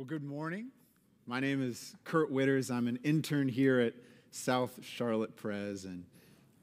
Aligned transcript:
Well, 0.00 0.06
good 0.06 0.24
morning. 0.24 0.68
My 1.26 1.40
name 1.40 1.62
is 1.62 1.94
Kurt 2.04 2.32
Witters. 2.32 2.70
I'm 2.70 2.88
an 2.88 2.98
intern 3.04 3.48
here 3.48 3.80
at 3.80 3.92
South 4.30 4.78
Charlotte 4.82 5.36
Pres, 5.36 5.84
and 5.84 6.06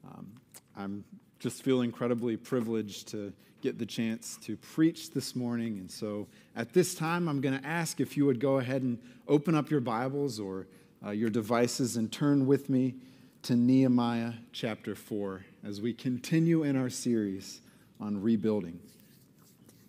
um, 0.04 0.32
I'm 0.76 1.04
just 1.38 1.62
feel 1.62 1.82
incredibly 1.82 2.36
privileged 2.36 3.06
to 3.12 3.32
get 3.62 3.78
the 3.78 3.86
chance 3.86 4.38
to 4.38 4.56
preach 4.56 5.12
this 5.12 5.36
morning. 5.36 5.78
And 5.78 5.88
so 5.88 6.26
at 6.56 6.72
this 6.72 6.96
time, 6.96 7.28
I'm 7.28 7.40
going 7.40 7.56
to 7.56 7.64
ask 7.64 8.00
if 8.00 8.16
you 8.16 8.26
would 8.26 8.40
go 8.40 8.58
ahead 8.58 8.82
and 8.82 8.98
open 9.28 9.54
up 9.54 9.70
your 9.70 9.82
Bibles 9.82 10.40
or 10.40 10.66
uh, 11.06 11.10
your 11.10 11.30
devices 11.30 11.96
and 11.96 12.10
turn 12.10 12.44
with 12.44 12.68
me 12.68 12.96
to 13.42 13.54
Nehemiah 13.54 14.32
chapter 14.50 14.96
4 14.96 15.44
as 15.62 15.80
we 15.80 15.92
continue 15.94 16.64
in 16.64 16.74
our 16.74 16.90
series 16.90 17.60
on 18.00 18.20
rebuilding. 18.20 18.80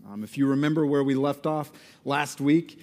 Um, 0.08 0.24
if 0.24 0.38
you 0.38 0.46
remember 0.46 0.86
where 0.86 1.04
we 1.04 1.16
left 1.16 1.48
off 1.48 1.72
last 2.06 2.40
week, 2.40 2.80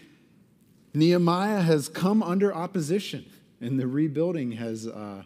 Nehemiah 0.96 1.60
has 1.60 1.91
come 1.91 2.23
under 2.23 2.55
opposition, 2.55 3.27
and 3.60 3.78
the 3.78 3.87
rebuilding 3.87 4.52
has, 4.52 4.87
uh, 4.87 5.24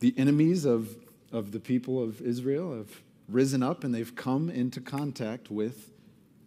the 0.00 0.12
enemies 0.18 0.66
of, 0.66 0.94
of 1.32 1.50
the 1.52 1.58
people 1.58 2.02
of 2.02 2.20
Israel 2.20 2.76
have 2.76 2.90
risen 3.26 3.62
up 3.62 3.84
and 3.84 3.94
they've 3.94 4.14
come 4.14 4.50
into 4.50 4.82
contact 4.82 5.50
with 5.50 5.90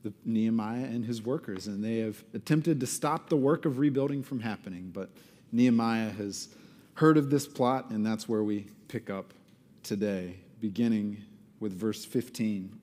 the, 0.03 0.13
Nehemiah 0.23 0.83
and 0.83 1.05
his 1.05 1.23
workers, 1.23 1.65
and 1.65 1.83
they 1.83 1.97
have 1.97 2.23
attempted 2.35 2.79
to 2.81 2.85
stop 2.85 3.29
the 3.29 3.35
work 3.35 3.65
of 3.65 3.79
rebuilding 3.79 4.21
from 4.21 4.41
happening. 4.41 4.91
But 4.93 5.09
Nehemiah 5.51 6.11
has 6.11 6.49
heard 6.93 7.17
of 7.17 7.31
this 7.31 7.47
plot, 7.47 7.89
and 7.89 8.05
that's 8.05 8.29
where 8.29 8.43
we 8.43 8.67
pick 8.89 9.09
up 9.09 9.33
today, 9.81 10.35
beginning 10.59 11.23
with 11.59 11.73
verse 11.73 12.05
15 12.05 12.79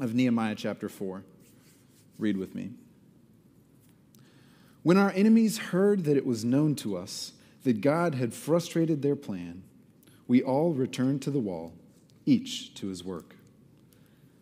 of 0.00 0.14
Nehemiah 0.14 0.54
chapter 0.54 0.90
4. 0.90 1.22
Read 2.18 2.36
with 2.36 2.54
me. 2.54 2.72
When 4.84 4.98
our 4.98 5.10
enemies 5.12 5.56
heard 5.56 6.04
that 6.04 6.18
it 6.18 6.26
was 6.26 6.44
known 6.44 6.74
to 6.76 6.94
us 6.94 7.32
that 7.62 7.80
God 7.80 8.14
had 8.14 8.34
frustrated 8.34 9.00
their 9.00 9.16
plan, 9.16 9.62
we 10.28 10.42
all 10.42 10.74
returned 10.74 11.22
to 11.22 11.30
the 11.30 11.40
wall, 11.40 11.72
each 12.26 12.74
to 12.74 12.88
his 12.88 13.02
work. 13.02 13.34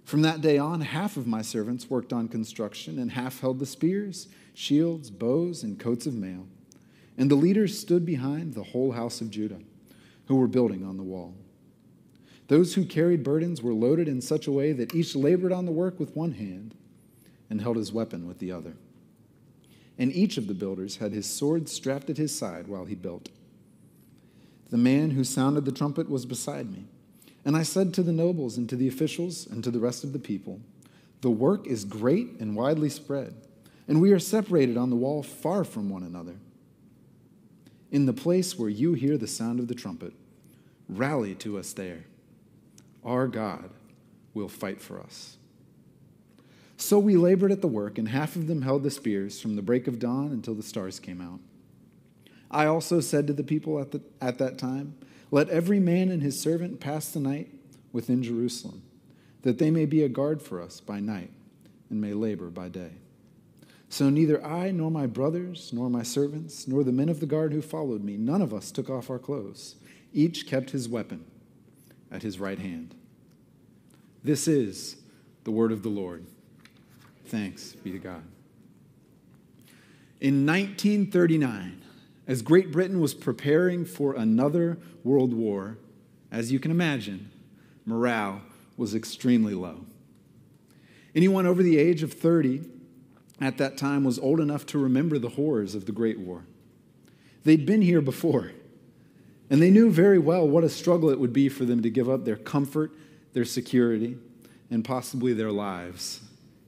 From 0.05 0.23
that 0.23 0.41
day 0.41 0.59
on, 0.59 0.81
half 0.81 1.17
of 1.17 1.29
my 1.29 1.43
servants 1.43 1.89
worked 1.89 2.13
on 2.13 2.27
construction, 2.27 2.99
and 2.99 3.13
half 3.13 3.41
held 3.41 3.61
the 3.61 3.67
spears, 3.67 4.27
shields, 4.53 5.11
bows, 5.11 5.63
and 5.63 5.79
coats 5.79 6.07
of 6.07 6.15
mail. 6.15 6.49
And 7.17 7.31
the 7.31 7.37
leaders 7.37 7.79
stood 7.79 8.05
behind 8.05 8.55
the 8.55 8.65
whole 8.65 8.91
house 8.91 9.21
of 9.21 9.31
Judah, 9.31 9.61
who 10.27 10.35
were 10.35 10.49
building 10.49 10.85
on 10.85 10.97
the 10.97 11.05
wall. 11.05 11.37
Those 12.49 12.75
who 12.75 12.85
carried 12.85 13.23
burdens 13.23 13.63
were 13.63 13.73
loaded 13.73 14.09
in 14.09 14.21
such 14.21 14.49
a 14.49 14.53
way 14.53 14.73
that 14.73 14.93
each 14.93 15.15
labored 15.15 15.53
on 15.53 15.67
the 15.67 15.73
work 15.73 16.01
with 16.01 16.17
one 16.17 16.33
hand 16.33 16.75
and 17.49 17.61
held 17.61 17.77
his 17.77 17.93
weapon 17.93 18.27
with 18.27 18.41
the 18.41 18.51
other 18.51 18.75
and 19.99 20.13
each 20.13 20.37
of 20.37 20.47
the 20.47 20.55
builders 20.55 20.97
had 20.97 21.13
his 21.13 21.29
sword 21.29 21.69
strapped 21.69 22.11
at 22.11 22.17
his 22.17 22.37
side 22.37 22.67
while 22.67 22.85
he 22.85 22.95
built. 22.95 23.29
The 24.71 24.79
man 24.79 25.11
who 25.11 25.25
sounded 25.25 25.65
the 25.65 25.73
trumpet 25.73 26.09
was 26.09 26.25
beside 26.25 26.71
me. 26.71 26.87
And 27.45 27.57
I 27.57 27.63
said 27.63 27.93
to 27.95 28.03
the 28.03 28.13
nobles 28.13 28.57
and 28.57 28.69
to 28.69 28.77
the 28.77 28.89
officials 28.89 29.47
and 29.47 29.63
to 29.65 29.71
the 29.71 29.81
rest 29.81 30.05
of 30.05 30.13
the 30.13 30.19
people, 30.19 30.61
The 31.21 31.31
work 31.31 31.67
is 31.67 31.85
great 31.85 32.41
and 32.41 32.57
widely 32.57 32.89
spread, 32.89 33.35
and 33.87 34.01
we 34.01 34.13
are 34.13 34.19
separated 34.19 34.77
on 34.77 34.91
the 34.91 34.97
wall 34.97 35.23
far 35.23 35.65
from 35.65 35.91
one 35.91 36.03
another. 36.03 36.37
In 37.91 38.07
the 38.07 38.13
place 38.13 38.59
where 38.59 38.71
you 38.71 38.95
hear 38.95 39.19
the 39.19 39.27
sound 39.27 39.61
of 39.61 39.69
the 39.69 39.75
trumpet, 39.75 40.15
rally 40.89 41.35
to 41.37 41.59
us 41.59 41.73
there. 41.73 42.05
Our 43.05 43.27
God 43.27 43.69
will 44.35 44.49
fight 44.49 44.81
for 44.81 45.01
us. 45.01 45.37
So 46.83 46.99
we 46.99 47.17
labored 47.17 47.53
at 47.53 47.61
the 47.61 47.69
work, 47.69 47.97
and 47.97 48.09
half 48.09 48.35
of 48.35 48.49
them 48.49 48.63
held 48.63 48.83
the 48.83 48.91
spears 48.91 49.41
from 49.41 49.55
the 49.55 49.63
break 49.63 49.87
of 49.87 50.01
dawn 50.01 50.33
until 50.33 50.53
the 50.53 50.65
stars 50.65 50.99
came 50.99 51.21
out. 51.21 51.39
I 52.51 52.67
also 52.67 52.99
said 52.99 53.29
to 53.29 53.33
the 53.33 53.45
people 53.45 53.79
at, 53.79 53.93
the, 53.93 54.03
at 54.21 54.39
that 54.39 54.59
time, 54.59 54.97
Let 55.31 55.49
every 55.49 55.79
man 55.79 56.11
and 56.11 56.21
his 56.21 56.39
servant 56.39 56.81
pass 56.81 57.09
the 57.09 57.21
night 57.21 57.51
within 57.93 58.21
Jerusalem, 58.25 58.83
that 59.43 59.59
they 59.59 59.71
may 59.71 59.87
be 59.87 60.03
a 60.03 60.09
guard 60.09 60.43
for 60.43 60.61
us 60.61 60.81
by 60.81 60.99
night 60.99 61.31
and 61.89 62.01
may 62.01 62.15
labor 62.15 62.51
by 62.51 62.69
day. 62.69 62.91
So 63.89 64.11
neither 64.11 64.45
I 64.45 64.73
nor 64.73 64.91
my 64.91 65.07
brothers, 65.07 65.71
nor 65.73 65.89
my 65.89 66.03
servants, 66.03 66.67
nor 66.67 66.83
the 66.83 66.91
men 66.91 67.09
of 67.09 67.21
the 67.21 67.27
guard 67.27 67.53
who 67.53 67.63
followed 67.63 68.03
me, 68.03 68.17
none 68.17 68.43
of 68.43 68.53
us 68.53 68.73
took 68.73 68.91
off 68.91 69.09
our 69.09 69.21
clothes. 69.21 69.77
Each 70.13 70.49
kept 70.49 70.71
his 70.71 70.89
weapon 70.89 71.27
at 72.11 72.25
his 72.25 72.41
right 72.41 72.59
hand. 72.59 72.97
This 74.25 74.49
is 74.49 74.97
the 75.45 75.53
word 75.53 75.71
of 75.71 75.85
the 75.85 75.89
Lord. 75.89 76.27
Thanks 77.33 77.73
be 77.73 77.91
to 77.93 77.99
God. 77.99 78.23
In 80.21 80.45
1939, 80.45 81.81
as 82.27 82.43
Great 82.43 82.71
Britain 82.71 83.01
was 83.01 83.15
preparing 83.15 83.87
for 83.87 84.15
another 84.15 84.77
world 85.03 85.33
war, 85.33 85.79
as 86.31 86.53
you 86.53 86.61
can 86.61 86.71
imagine, 86.71 87.31
morale 87.87 88.43
was 88.77 88.95
extremely 88.95 89.55
low. 89.55 89.87
Anyone 91.15 91.47
over 91.47 91.63
the 91.63 91.79
age 91.79 92.03
of 92.03 92.13
30 92.13 92.69
at 93.41 93.57
that 93.57 93.79
time 93.79 94.05
was 94.05 94.19
old 94.19 94.39
enough 94.39 94.67
to 94.67 94.79
remember 94.79 95.19
the 95.19 95.31
horrors 95.31 95.75
of 95.75 95.87
the 95.87 95.93
Great 95.93 96.21
War. 96.21 96.45
They'd 97.45 97.65
been 97.65 97.81
here 97.81 98.03
before, 98.03 98.53
and 99.49 99.63
they 99.63 99.71
knew 99.71 99.91
very 99.91 100.19
well 100.19 100.47
what 100.47 100.65
a 100.65 100.69
struggle 100.69 101.09
it 101.09 101.19
would 101.19 101.33
be 101.33 101.49
for 101.49 101.65
them 101.65 101.81
to 101.81 101.89
give 101.89 102.11
up 102.11 102.27
their 102.27 102.37
comfort, 102.37 102.93
their 103.33 103.47
security, 103.47 104.19
and 104.71 104.85
possibly 104.85 105.33
their 105.33 105.51
lives 105.51 106.21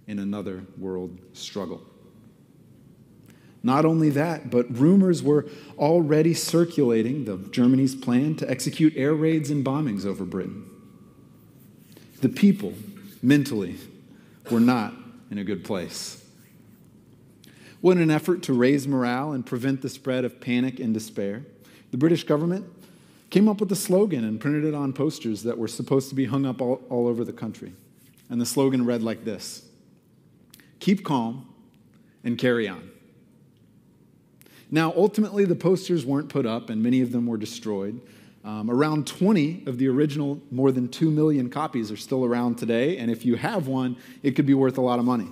in 0.07 0.19
another 0.19 0.65
world 0.79 1.19
struggle. 1.33 1.83
Not 3.63 3.87
only 3.87 4.11
that, 4.11 4.51
but 4.51 4.67
rumors 4.79 5.23
were 5.23 5.47
already 5.79 6.35
circulating 6.35 7.29
of 7.29 7.51
Germany's 7.51 7.95
plan 7.95 8.37
to 8.37 8.51
execute 8.51 8.93
air 8.95 9.15
raids 9.15 9.51
and 9.51 9.65
bombings 9.65 10.05
over 10.05 10.25
Britain. 10.25 10.69
The 12.21 12.29
people, 12.29 12.75
mentally, 13.23 13.77
were 14.51 14.61
not 14.61 14.93
in 15.31 15.39
a 15.39 15.45
good 15.45 15.65
place. 15.65 16.23
Well, 17.81 17.97
in 17.97 18.03
an 18.03 18.11
effort 18.11 18.43
to 18.45 18.53
raise 18.53 18.87
morale 18.87 19.33
and 19.33 19.45
prevent 19.45 19.81
the 19.83 19.89
spread 19.89 20.25
of 20.25 20.41
panic 20.41 20.79
and 20.79 20.93
despair, 20.93 21.45
the 21.91 21.97
British 21.97 22.25
government 22.25 22.67
came 23.31 23.49
up 23.49 23.61
with 23.61 23.73
a 23.73 23.77
slogan 23.77 24.25
and 24.25 24.41
printed 24.41 24.65
it 24.65 24.75
on 24.75 24.93
posters 24.93 25.43
that 25.43 25.59
were 25.59 25.69
supposed 25.69 26.09
to 26.11 26.15
be 26.15 26.27
hung 26.27 26.47
up 26.47 26.61
all, 26.61 26.83
all 26.89 27.07
over 27.07 27.25
the 27.25 27.33
country. 27.33 27.73
And 28.29 28.41
the 28.41 28.47
slogan 28.47 28.85
read 28.85 29.03
like 29.03 29.25
this 29.25 29.64
keep 30.81 31.05
calm, 31.05 31.49
and 32.25 32.39
carry 32.39 32.69
on. 32.69 32.91
Now, 34.71 34.93
ultimately, 34.97 35.45
the 35.45 35.55
posters 35.55 36.05
weren't 36.05 36.29
put 36.29 36.47
up, 36.47 36.71
and 36.71 36.83
many 36.83 37.01
of 37.01 37.13
them 37.13 37.27
were 37.27 37.37
destroyed. 37.37 38.01
Um, 38.45 38.71
around 38.71 39.07
20 39.07 39.65
of 39.67 39.79
the 39.79 39.89
original, 39.89 40.41
more 40.51 40.73
than 40.73 40.89
2 40.89 41.11
million 41.11 41.49
copies, 41.49 41.91
are 41.91 41.97
still 41.97 42.25
around 42.25 42.57
today, 42.57 42.99
and 42.99 43.11
if 43.11 43.25
you 43.25 43.37
have 43.37 43.69
one, 43.69 43.97
it 44.23 44.33
could 44.33 44.47
be 44.47 44.55
worth 44.55 44.77
a 44.77 44.83
lot 44.83 44.99
of 44.99 45.05
money. 45.05 45.29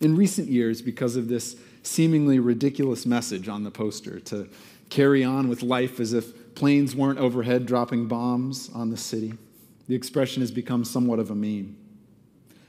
In 0.00 0.16
recent 0.16 0.48
years, 0.48 0.80
because 0.80 1.16
of 1.16 1.28
this 1.28 1.56
seemingly 1.82 2.38
ridiculous 2.38 3.04
message 3.06 3.48
on 3.48 3.64
the 3.64 3.70
poster 3.70 4.20
to 4.20 4.48
carry 4.90 5.24
on 5.24 5.48
with 5.48 5.62
life 5.62 6.00
as 6.00 6.12
if 6.12 6.54
planes 6.54 6.94
weren't 6.94 7.18
overhead 7.18 7.66
dropping 7.66 8.06
bombs 8.06 8.70
on 8.74 8.90
the 8.90 8.96
city, 8.96 9.34
the 9.86 9.94
expression 9.94 10.40
has 10.40 10.50
become 10.50 10.84
somewhat 10.84 11.18
of 11.18 11.30
a 11.30 11.34
meme. 11.34 11.76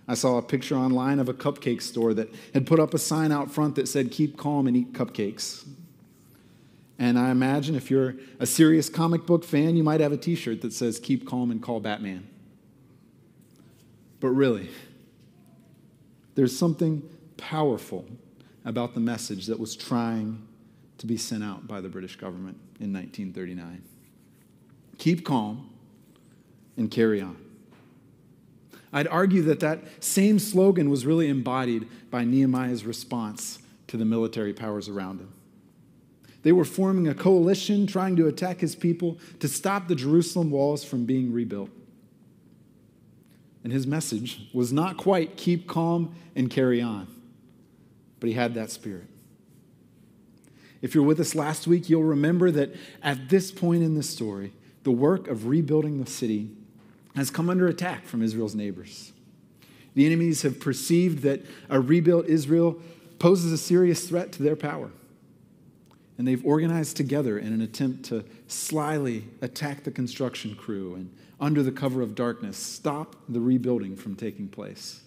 I 0.10 0.16
saw 0.16 0.40
a 0.40 0.42
picture 0.42 0.76
online 0.76 1.20
of 1.20 1.30
a 1.30 1.36
cupcake 1.36 1.84
store 1.84 2.16
that 2.16 2.34
had 2.56 2.66
put 2.66 2.80
up 2.80 2.96
a 2.96 2.98
sign 2.98 3.32
out 3.32 3.52
front 3.52 3.76
that 3.76 3.88
said, 3.88 4.10
Keep 4.10 4.38
calm 4.38 4.66
and 4.66 4.76
eat 4.76 4.92
cupcakes. 4.92 5.68
And 6.98 7.20
I 7.20 7.30
imagine 7.30 7.76
if 7.76 7.92
you're 7.92 8.16
a 8.40 8.48
serious 8.48 8.90
comic 8.90 9.28
book 9.28 9.44
fan, 9.44 9.78
you 9.78 9.84
might 9.84 10.00
have 10.00 10.12
a 10.12 10.18
t 10.18 10.34
shirt 10.34 10.62
that 10.62 10.74
says, 10.74 11.00
Keep 11.00 11.28
calm 11.28 11.52
and 11.52 11.62
call 11.62 11.80
Batman. 11.80 12.28
But 14.20 14.30
really, 14.30 14.72
there's 16.34 16.58
something 16.58 17.08
powerful 17.38 18.08
about 18.66 18.96
the 18.96 19.00
message 19.00 19.46
that 19.46 19.60
was 19.60 19.76
trying 19.76 20.42
to 20.98 21.06
be 21.06 21.18
sent 21.18 21.44
out 21.44 21.68
by 21.68 21.82
the 21.82 21.88
British 21.88 22.16
government 22.16 22.58
in 22.80 22.92
1939. 22.92 23.84
Keep 24.98 25.24
calm 25.24 25.70
and 26.78 26.90
carry 26.90 27.22
on. 27.22 27.38
I'd 28.92 29.08
argue 29.08 29.44
that 29.44 29.60
that 29.60 29.84
same 30.04 30.40
slogan 30.40 30.90
was 30.90 31.06
really 31.06 31.28
embodied 31.28 31.88
by 32.10 32.24
Nehemiah's 32.24 32.86
response 32.86 33.60
to 33.88 33.98
the 33.98 34.06
military 34.06 34.54
powers 34.54 34.90
around 34.90 35.20
him. 35.20 35.32
They 36.42 36.52
were 36.52 36.66
forming 36.66 37.08
a 37.08 37.14
coalition 37.14 37.86
trying 37.86 38.16
to 38.16 38.28
attack 38.28 38.62
his 38.62 38.76
people 38.76 39.18
to 39.40 39.48
stop 39.48 39.88
the 39.88 39.96
Jerusalem 39.96 40.52
walls 40.52 40.84
from 40.84 41.06
being 41.06 41.34
rebuilt. 41.34 41.70
And 43.64 43.74
his 43.74 43.86
message 43.86 44.48
was 44.54 44.72
not 44.72 44.96
quite 44.96 45.36
keep 45.36 45.68
calm 45.68 46.16
and 46.36 46.50
carry 46.50 46.82
on, 46.82 47.08
but 48.20 48.30
he 48.30 48.36
had 48.36 48.54
that 48.54 48.72
spirit. 48.72 49.08
If 50.82 50.96
you're 50.96 51.04
with 51.04 51.20
us 51.20 51.36
last 51.36 51.68
week, 51.68 51.90
you'll 51.90 52.04
remember 52.04 52.52
that 52.52 52.74
at 53.04 53.30
this 53.30 53.52
point 53.52 53.84
in 53.84 53.96
the 53.96 54.04
story, 54.04 54.54
the 54.84 54.92
work 54.92 55.28
of 55.28 55.48
rebuilding 55.48 56.02
the 56.02 56.10
city 56.10 56.52
has 57.20 57.30
come 57.30 57.50
under 57.50 57.68
attack 57.68 58.06
from 58.06 58.22
Israel's 58.22 58.56
neighbors. 58.56 59.12
The 59.96 60.06
enemies 60.06 60.44
have 60.44 60.60
perceived 60.60 61.24
that 61.24 61.46
a 61.70 61.80
rebuilt 61.80 62.28
Israel 62.28 62.80
poses 63.18 63.52
a 63.52 63.58
serious 63.58 64.08
threat 64.08 64.32
to 64.34 64.44
their 64.44 64.56
power. 64.56 64.92
And 66.18 66.28
they've 66.28 66.46
organized 66.46 66.98
together 66.98 67.40
in 67.40 67.54
an 67.54 67.62
attempt 67.62 68.04
to 68.06 68.26
slyly 68.48 69.26
attack 69.42 69.84
the 69.84 69.92
construction 69.92 70.56
crew 70.56 70.96
and, 70.96 71.14
under 71.40 71.64
the 71.64 71.72
cover 71.72 72.02
of 72.02 72.16
darkness, 72.16 72.58
stop 72.58 73.16
the 73.30 73.40
rebuilding 73.40 73.96
from 73.96 74.16
taking 74.16 74.48
place. 74.48 75.02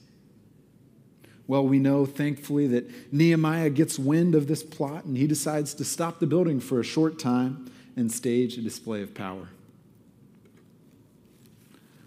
Well, 1.47 1.67
we 1.67 1.79
know, 1.79 2.07
thankfully, 2.07 2.67
that 2.69 3.13
Nehemiah 3.13 3.71
gets 3.71 3.99
wind 3.99 4.35
of 4.35 4.47
this 4.47 4.63
plot 4.63 5.05
and 5.05 5.17
he 5.17 5.27
decides 5.27 5.75
to 5.75 5.85
stop 5.85 6.19
the 6.19 6.27
building 6.27 6.61
for 6.61 6.81
a 6.81 6.85
short 6.85 7.19
time 7.19 7.71
and 7.97 8.11
stage 8.11 8.57
a 8.57 8.63
display 8.63 9.03
of 9.03 9.15
power. 9.15 9.49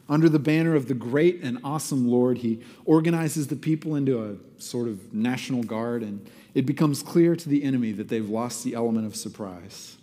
Under 0.08 0.30
the 0.30 0.40
banner 0.40 0.76
of 0.76 0.88
the 0.88 0.94
great 0.94 1.42
and 1.42 1.58
awesome 1.64 2.08
Lord, 2.08 2.40
he 2.40 2.62
organizes 2.86 3.48
the 3.48 3.56
people 3.56 3.96
into 3.96 4.24
a 4.24 4.62
sort 4.62 4.88
of 4.88 5.14
national 5.14 5.64
guard, 5.64 6.04
and 6.04 6.30
it 6.54 6.66
becomes 6.66 7.02
clear 7.02 7.36
to 7.36 7.50
the 7.50 7.64
enemy 7.64 7.92
that 7.94 8.08
they've 8.08 8.30
lost 8.30 8.64
the 8.64 8.76
element 8.76 9.08
of 9.08 9.16
surprise. 9.16 9.98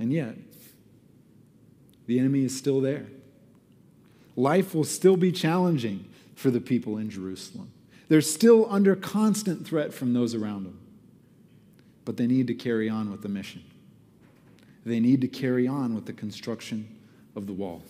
And 0.00 0.12
yet, 0.12 0.36
the 2.06 2.18
enemy 2.18 2.44
is 2.44 2.56
still 2.56 2.80
there. 2.80 3.06
Life 4.34 4.74
will 4.74 4.84
still 4.84 5.16
be 5.16 5.30
challenging 5.30 6.06
for 6.34 6.50
the 6.50 6.60
people 6.60 6.98
in 6.98 7.08
Jerusalem. 7.08 7.70
They're 8.08 8.20
still 8.20 8.66
under 8.68 8.96
constant 8.96 9.66
threat 9.66 9.94
from 9.94 10.12
those 10.12 10.34
around 10.34 10.64
them. 10.64 10.80
But 12.04 12.16
they 12.16 12.26
need 12.26 12.48
to 12.48 12.54
carry 12.54 12.88
on 12.88 13.10
with 13.10 13.22
the 13.22 13.28
mission. 13.28 13.64
They 14.84 15.00
need 15.00 15.20
to 15.22 15.28
carry 15.28 15.66
on 15.66 15.94
with 15.94 16.06
the 16.06 16.12
construction 16.12 16.93
of 17.36 17.46
the 17.46 17.52
wall. 17.52 17.82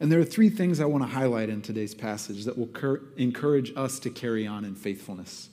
And 0.00 0.10
there 0.10 0.18
are 0.18 0.24
three 0.24 0.50
things 0.50 0.80
I 0.80 0.84
want 0.84 1.04
to 1.04 1.08
highlight 1.08 1.48
in 1.48 1.62
today's 1.62 1.94
passage 1.94 2.44
that 2.44 2.58
will 2.58 2.66
cur- 2.66 3.02
encourage 3.16 3.72
us 3.76 4.00
to 4.00 4.10
carry 4.10 4.46
on 4.46 4.64
in 4.64 4.74
faithfulness. 4.74 5.48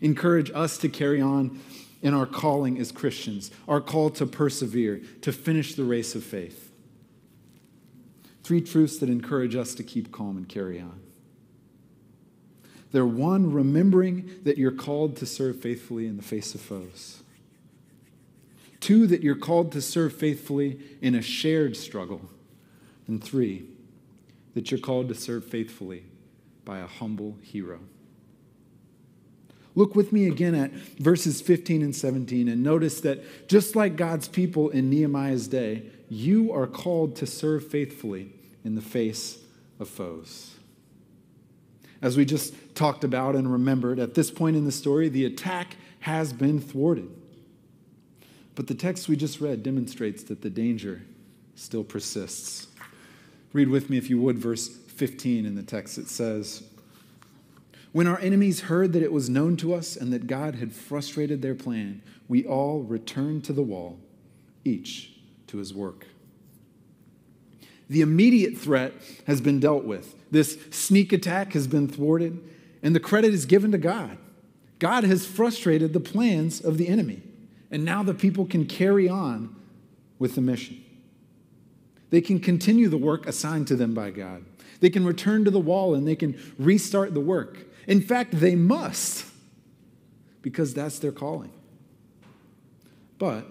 Encourage 0.00 0.50
us 0.50 0.78
to 0.78 0.88
carry 0.88 1.20
on 1.20 1.60
in 2.02 2.14
our 2.14 2.26
calling 2.26 2.78
as 2.78 2.90
Christians, 2.90 3.50
our 3.68 3.80
call 3.80 4.10
to 4.10 4.26
persevere, 4.26 5.00
to 5.20 5.32
finish 5.32 5.74
the 5.74 5.84
race 5.84 6.14
of 6.14 6.24
faith. 6.24 6.72
Three 8.42 8.60
truths 8.60 8.98
that 8.98 9.08
encourage 9.08 9.54
us 9.54 9.74
to 9.76 9.84
keep 9.84 10.10
calm 10.10 10.36
and 10.36 10.48
carry 10.48 10.80
on. 10.80 10.98
They're 12.90 13.06
one, 13.06 13.52
remembering 13.52 14.40
that 14.42 14.58
you're 14.58 14.72
called 14.72 15.16
to 15.18 15.26
serve 15.26 15.60
faithfully 15.60 16.06
in 16.06 16.16
the 16.16 16.22
face 16.24 16.54
of 16.54 16.60
foes. 16.60 17.22
Two, 18.80 19.06
that 19.06 19.22
you're 19.22 19.36
called 19.36 19.72
to 19.72 19.82
serve 19.82 20.14
faithfully 20.14 20.80
in 21.00 21.14
a 21.14 21.22
shared 21.22 21.76
struggle. 21.76 22.30
And 23.06 23.22
three, 23.22 23.66
that 24.54 24.70
you're 24.70 24.80
called 24.80 25.08
to 25.08 25.14
serve 25.14 25.44
faithfully 25.44 26.04
by 26.64 26.78
a 26.78 26.86
humble 26.86 27.36
hero. 27.42 27.80
Look 29.74 29.94
with 29.94 30.12
me 30.12 30.26
again 30.26 30.54
at 30.54 30.72
verses 30.72 31.40
15 31.40 31.82
and 31.82 31.94
17 31.94 32.48
and 32.48 32.62
notice 32.62 33.00
that 33.02 33.48
just 33.48 33.76
like 33.76 33.96
God's 33.96 34.28
people 34.28 34.68
in 34.70 34.90
Nehemiah's 34.90 35.46
day, 35.46 35.84
you 36.08 36.52
are 36.52 36.66
called 36.66 37.16
to 37.16 37.26
serve 37.26 37.66
faithfully 37.66 38.32
in 38.64 38.74
the 38.74 38.80
face 38.80 39.38
of 39.78 39.88
foes. 39.88 40.56
As 42.02 42.16
we 42.16 42.24
just 42.24 42.54
talked 42.74 43.04
about 43.04 43.36
and 43.36 43.50
remembered, 43.50 43.98
at 43.98 44.14
this 44.14 44.30
point 44.30 44.56
in 44.56 44.64
the 44.64 44.72
story, 44.72 45.08
the 45.08 45.24
attack 45.24 45.76
has 46.00 46.32
been 46.32 46.60
thwarted. 46.60 47.10
But 48.60 48.66
the 48.66 48.74
text 48.74 49.08
we 49.08 49.16
just 49.16 49.40
read 49.40 49.62
demonstrates 49.62 50.22
that 50.24 50.42
the 50.42 50.50
danger 50.50 51.00
still 51.54 51.82
persists. 51.82 52.66
Read 53.54 53.70
with 53.70 53.88
me, 53.88 53.96
if 53.96 54.10
you 54.10 54.20
would, 54.20 54.36
verse 54.36 54.68
15 54.68 55.46
in 55.46 55.54
the 55.54 55.62
text. 55.62 55.96
It 55.96 56.08
says, 56.08 56.64
When 57.92 58.06
our 58.06 58.18
enemies 58.18 58.60
heard 58.60 58.92
that 58.92 59.02
it 59.02 59.14
was 59.14 59.30
known 59.30 59.56
to 59.56 59.72
us 59.72 59.96
and 59.96 60.12
that 60.12 60.26
God 60.26 60.56
had 60.56 60.74
frustrated 60.74 61.40
their 61.40 61.54
plan, 61.54 62.02
we 62.28 62.44
all 62.44 62.82
returned 62.82 63.44
to 63.44 63.54
the 63.54 63.62
wall, 63.62 63.98
each 64.62 65.14
to 65.46 65.56
his 65.56 65.72
work. 65.72 66.08
The 67.88 68.02
immediate 68.02 68.58
threat 68.58 68.92
has 69.26 69.40
been 69.40 69.58
dealt 69.58 69.84
with. 69.84 70.14
This 70.30 70.58
sneak 70.70 71.14
attack 71.14 71.54
has 71.54 71.66
been 71.66 71.88
thwarted, 71.88 72.38
and 72.82 72.94
the 72.94 73.00
credit 73.00 73.32
is 73.32 73.46
given 73.46 73.72
to 73.72 73.78
God. 73.78 74.18
God 74.78 75.04
has 75.04 75.24
frustrated 75.24 75.94
the 75.94 75.98
plans 75.98 76.60
of 76.60 76.76
the 76.76 76.86
enemy. 76.86 77.22
And 77.70 77.84
now 77.84 78.02
the 78.02 78.14
people 78.14 78.46
can 78.46 78.66
carry 78.66 79.08
on 79.08 79.54
with 80.18 80.34
the 80.34 80.40
mission. 80.40 80.84
They 82.10 82.20
can 82.20 82.40
continue 82.40 82.88
the 82.88 82.96
work 82.98 83.26
assigned 83.26 83.68
to 83.68 83.76
them 83.76 83.94
by 83.94 84.10
God. 84.10 84.44
They 84.80 84.90
can 84.90 85.04
return 85.04 85.44
to 85.44 85.50
the 85.50 85.60
wall 85.60 85.94
and 85.94 86.06
they 86.06 86.16
can 86.16 86.38
restart 86.58 87.14
the 87.14 87.20
work. 87.20 87.58
In 87.86 88.00
fact, 88.00 88.32
they 88.32 88.56
must, 88.56 89.26
because 90.42 90.74
that's 90.74 90.98
their 90.98 91.12
calling. 91.12 91.52
But 93.18 93.46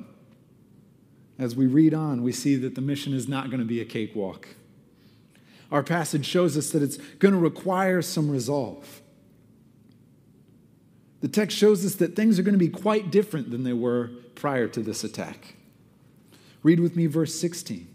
as 1.38 1.56
we 1.56 1.68
read 1.68 1.94
on, 1.94 2.24
we 2.24 2.32
see 2.32 2.56
that 2.58 2.76
the 2.76 2.82
mission 2.82 3.14
is 3.14 3.28
not 3.28 3.50
going 3.50 3.60
to 3.60 3.66
be 3.66 3.80
a 3.80 3.86
cakewalk. 3.86 4.48
Our 5.72 5.84
passage 5.84 6.26
shows 6.26 6.58
us 6.58 6.72
that 6.72 6.82
it's 6.82 6.98
going 6.98 7.34
to 7.34 7.40
require 7.40 8.02
some 8.02 8.30
resolve. 8.30 9.02
The 11.22 11.28
text 11.28 11.58
shows 11.58 11.86
us 11.86 11.96
that 11.96 12.16
things 12.16 12.40
are 12.40 12.44
going 12.44 12.54
to 12.54 12.60
be 12.60 12.70
quite 12.70 13.12
different 13.12 13.52
than 13.52 13.64
they 13.64 13.74
were 13.74 14.12
prior 14.36 14.68
to 14.70 14.82
this 14.82 15.04
attack. 15.04 15.56
Read 16.64 16.80
with 16.80 16.96
me 16.96 17.08
verse 17.08 17.36
16. 17.40 17.88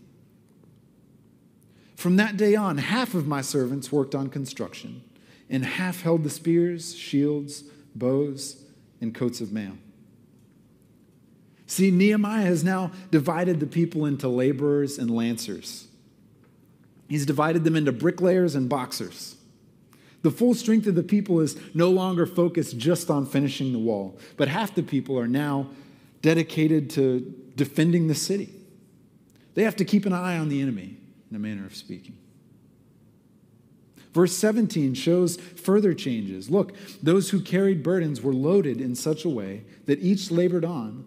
From 1.97 2.17
that 2.17 2.37
day 2.37 2.55
on, 2.55 2.79
half 2.79 3.15
of 3.15 3.27
my 3.27 3.41
servants 3.41 3.91
worked 3.91 4.15
on 4.15 4.29
construction, 4.29 5.03
and 5.49 5.65
half 5.65 6.03
held 6.03 6.23
the 6.23 6.31
spears, 6.31 6.95
shields, 6.95 7.65
bows, 7.95 8.63
and 9.01 9.15
coats 9.15 9.41
of 9.41 9.53
mail. 9.53 9.79
See, 11.67 11.91
Nehemiah 11.91 12.45
has 12.45 12.63
now 12.63 12.93
divided 13.11 13.59
the 13.59 13.67
people 13.67 14.05
into 14.05 14.29
laborers 14.29 14.99
and 14.99 15.11
lancers. 15.11 15.89
He's 17.09 17.25
divided 17.25 17.65
them 17.65 17.77
into 17.77 17.93
bricklayers 17.93 18.55
and 18.55 18.69
boxers. 18.69 19.37
The 20.25 20.31
full 20.31 20.55
strength 20.55 20.87
of 20.87 20.95
the 20.95 21.03
people 21.03 21.41
is 21.41 21.55
no 21.75 21.91
longer 21.91 22.25
focused 22.25 22.79
just 22.79 23.11
on 23.11 23.27
finishing 23.27 23.73
the 23.73 23.79
wall, 23.79 24.19
but 24.39 24.49
half 24.49 24.75
the 24.75 24.83
people 24.83 25.19
are 25.19 25.29
now 25.29 25.69
dedicated 26.23 26.89
to 26.91 27.21
defending 27.57 28.09
the 28.09 28.15
city. 28.15 28.49
They 29.53 29.65
have 29.65 29.77
to 29.77 29.85
keep 29.85 30.07
an 30.07 30.15
eye 30.15 30.39
on 30.39 30.49
the 30.49 30.63
enemy, 30.63 30.97
in 31.31 31.37
a 31.37 31.39
manner 31.39 31.67
of 31.67 31.77
speaking. 31.77 32.17
Verse 34.15 34.35
17 34.35 34.95
shows 34.95 35.37
further 35.37 35.93
changes. 35.93 36.49
Look, 36.49 36.75
those 37.03 37.29
who 37.29 37.43
carried 37.43 37.83
burdens 37.83 38.23
were 38.23 38.33
loaded 38.33 38.81
in 38.81 38.95
such 38.95 39.27
a 39.27 39.29
way 39.29 39.65
that 39.85 39.99
each 39.99 40.31
labored 40.31 40.65
on, 40.65 41.05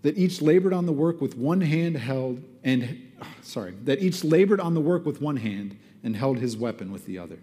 that 0.00 0.16
each 0.16 0.40
labored 0.40 0.72
on 0.72 0.86
the 0.86 0.92
work 0.92 1.20
with 1.20 1.36
one 1.36 1.60
hand 1.60 1.98
held 1.98 2.42
and 2.64 3.12
sorry, 3.42 3.74
that 3.84 4.00
each 4.00 4.24
labored 4.24 4.60
on 4.60 4.72
the 4.72 4.80
work 4.80 5.04
with 5.04 5.20
one 5.20 5.36
hand 5.36 5.76
and 6.02 6.16
held 6.16 6.38
his 6.38 6.56
weapon 6.56 6.90
with 6.90 7.04
the 7.04 7.18
other. 7.18 7.38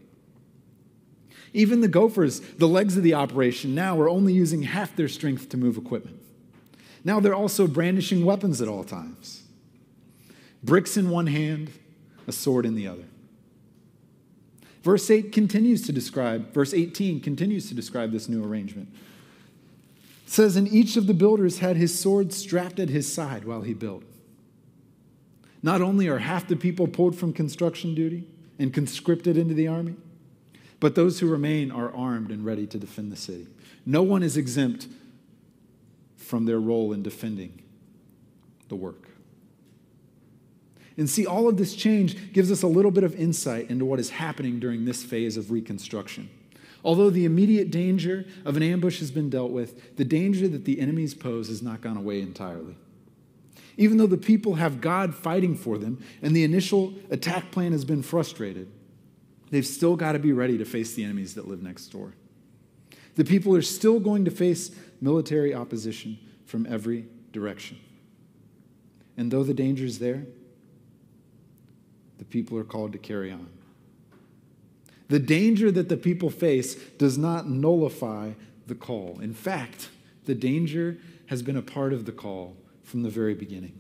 Even 1.54 1.82
the 1.82 1.88
gophers, 1.88 2.40
the 2.40 2.68
legs 2.68 2.98
of 2.98 3.04
the 3.04 3.14
operation, 3.14 3.76
now 3.76 4.00
are 4.00 4.10
only 4.10 4.34
using 4.34 4.64
half 4.64 4.96
their 4.96 5.08
strength 5.08 5.50
to 5.50 5.58
move 5.58 5.78
equipment. 5.78 6.20
Now 7.04 7.20
they're 7.20 7.36
also 7.36 7.68
brandishing 7.68 8.26
weapons 8.26 8.62
at 8.62 8.68
all 8.68 8.84
times 8.84 9.44
bricks 10.64 10.96
in 10.96 11.10
one 11.10 11.28
hand, 11.28 11.70
a 12.26 12.32
sword 12.32 12.66
in 12.66 12.74
the 12.74 12.88
other. 12.88 13.04
Verse 14.82 15.10
8 15.10 15.32
continues 15.32 15.82
to 15.84 15.92
describe, 15.92 16.54
verse 16.54 16.74
18 16.74 17.20
continues 17.20 17.68
to 17.70 17.76
describe 17.76 18.12
this 18.12 18.28
new 18.28 18.44
arrangement. 18.44 18.90
It 20.26 20.32
says, 20.32 20.56
And 20.56 20.68
each 20.68 20.98
of 20.98 21.08
the 21.08 21.14
builders 21.14 21.60
had 21.60 21.76
his 21.76 21.98
sword 21.98 22.34
strapped 22.34 22.80
at 22.80 22.90
his 22.90 23.14
side 23.14 23.46
while 23.46 23.62
he 23.62 23.74
built. 23.74 24.04
Not 25.62 25.82
only 25.82 26.08
are 26.08 26.20
half 26.20 26.48
the 26.48 26.56
people 26.58 26.88
pulled 26.88 27.16
from 27.16 27.32
construction 27.32 27.96
duty 27.96 28.26
and 28.60 28.74
conscripted 28.74 29.38
into 29.38 29.54
the 29.54 29.68
army, 29.68 29.96
but 30.84 30.96
those 30.96 31.22
who 31.22 31.30
remain 31.30 31.72
are 31.72 31.96
armed 31.96 32.30
and 32.30 32.44
ready 32.44 32.68
to 32.68 32.78
defend 32.78 33.10
the 33.10 33.16
city. 33.16 33.48
No 33.86 34.04
one 34.04 34.22
is 34.22 34.36
exempt 34.36 34.90
from 36.18 36.44
their 36.44 36.60
role 36.60 36.92
in 36.92 37.02
defending 37.02 37.62
the 38.68 38.76
work. 38.76 39.08
And 40.98 41.10
see, 41.10 41.26
all 41.26 41.48
of 41.48 41.56
this 41.56 41.74
change 41.74 42.34
gives 42.34 42.52
us 42.52 42.64
a 42.64 42.68
little 42.68 42.92
bit 42.92 43.06
of 43.06 43.16
insight 43.16 43.70
into 43.70 43.86
what 43.86 43.98
is 43.98 44.10
happening 44.10 44.60
during 44.60 44.84
this 44.84 45.06
phase 45.06 45.38
of 45.38 45.52
reconstruction. 45.52 46.30
Although 46.84 47.12
the 47.12 47.24
immediate 47.24 47.72
danger 47.72 48.26
of 48.44 48.58
an 48.58 48.64
ambush 48.64 49.00
has 49.00 49.10
been 49.10 49.30
dealt 49.30 49.52
with, 49.52 49.96
the 49.96 50.04
danger 50.04 50.50
that 50.50 50.66
the 50.66 50.82
enemies 50.82 51.14
pose 51.14 51.48
has 51.48 51.62
not 51.62 51.80
gone 51.80 51.96
away 51.96 52.22
entirely. 52.22 52.76
Even 53.78 53.96
though 53.96 54.06
the 54.06 54.18
people 54.18 54.56
have 54.56 54.82
God 54.82 55.16
fighting 55.16 55.56
for 55.56 55.78
them 55.78 56.04
and 56.22 56.36
the 56.36 56.44
initial 56.44 56.94
attack 57.10 57.52
plan 57.52 57.72
has 57.72 57.86
been 57.86 58.04
frustrated, 58.04 58.70
they've 59.54 59.68
still 59.68 59.96
got 59.96 60.14
to 60.14 60.20
be 60.20 60.34
ready 60.34 60.58
to 60.58 60.66
face 60.66 60.96
the 60.96 61.04
enemies 61.04 61.36
that 61.36 61.48
live 61.48 61.62
next 61.62 61.86
door. 61.90 62.16
The 63.14 63.24
people 63.24 63.56
are 63.56 63.62
still 63.62 64.00
going 64.00 64.26
to 64.26 64.32
face 64.32 64.72
military 65.00 65.54
opposition 65.54 66.18
from 66.46 66.66
every 66.66 67.06
direction. 67.32 67.80
And 69.16 69.30
though 69.30 69.44
the 69.44 69.54
danger 69.54 69.86
is 69.86 70.00
there, 70.00 70.26
the 72.18 72.26
people 72.26 72.58
are 72.58 72.64
called 72.64 72.94
to 72.94 72.98
carry 72.98 73.32
on. 73.32 73.48
The 75.10 75.20
danger 75.20 75.70
that 75.70 75.88
the 75.88 75.98
people 75.98 76.32
face 76.32 76.74
does 76.98 77.20
not 77.20 77.48
nullify 77.48 78.32
the 78.66 78.74
call. 78.74 79.20
In 79.22 79.36
fact, 79.36 79.90
the 80.26 80.34
danger 80.34 80.98
has 81.28 81.44
been 81.44 81.58
a 81.58 81.62
part 81.62 81.94
of 81.94 82.06
the 82.06 82.12
call 82.12 82.58
from 82.82 83.04
the 83.04 83.10
very 83.12 83.36
beginning. 83.36 83.80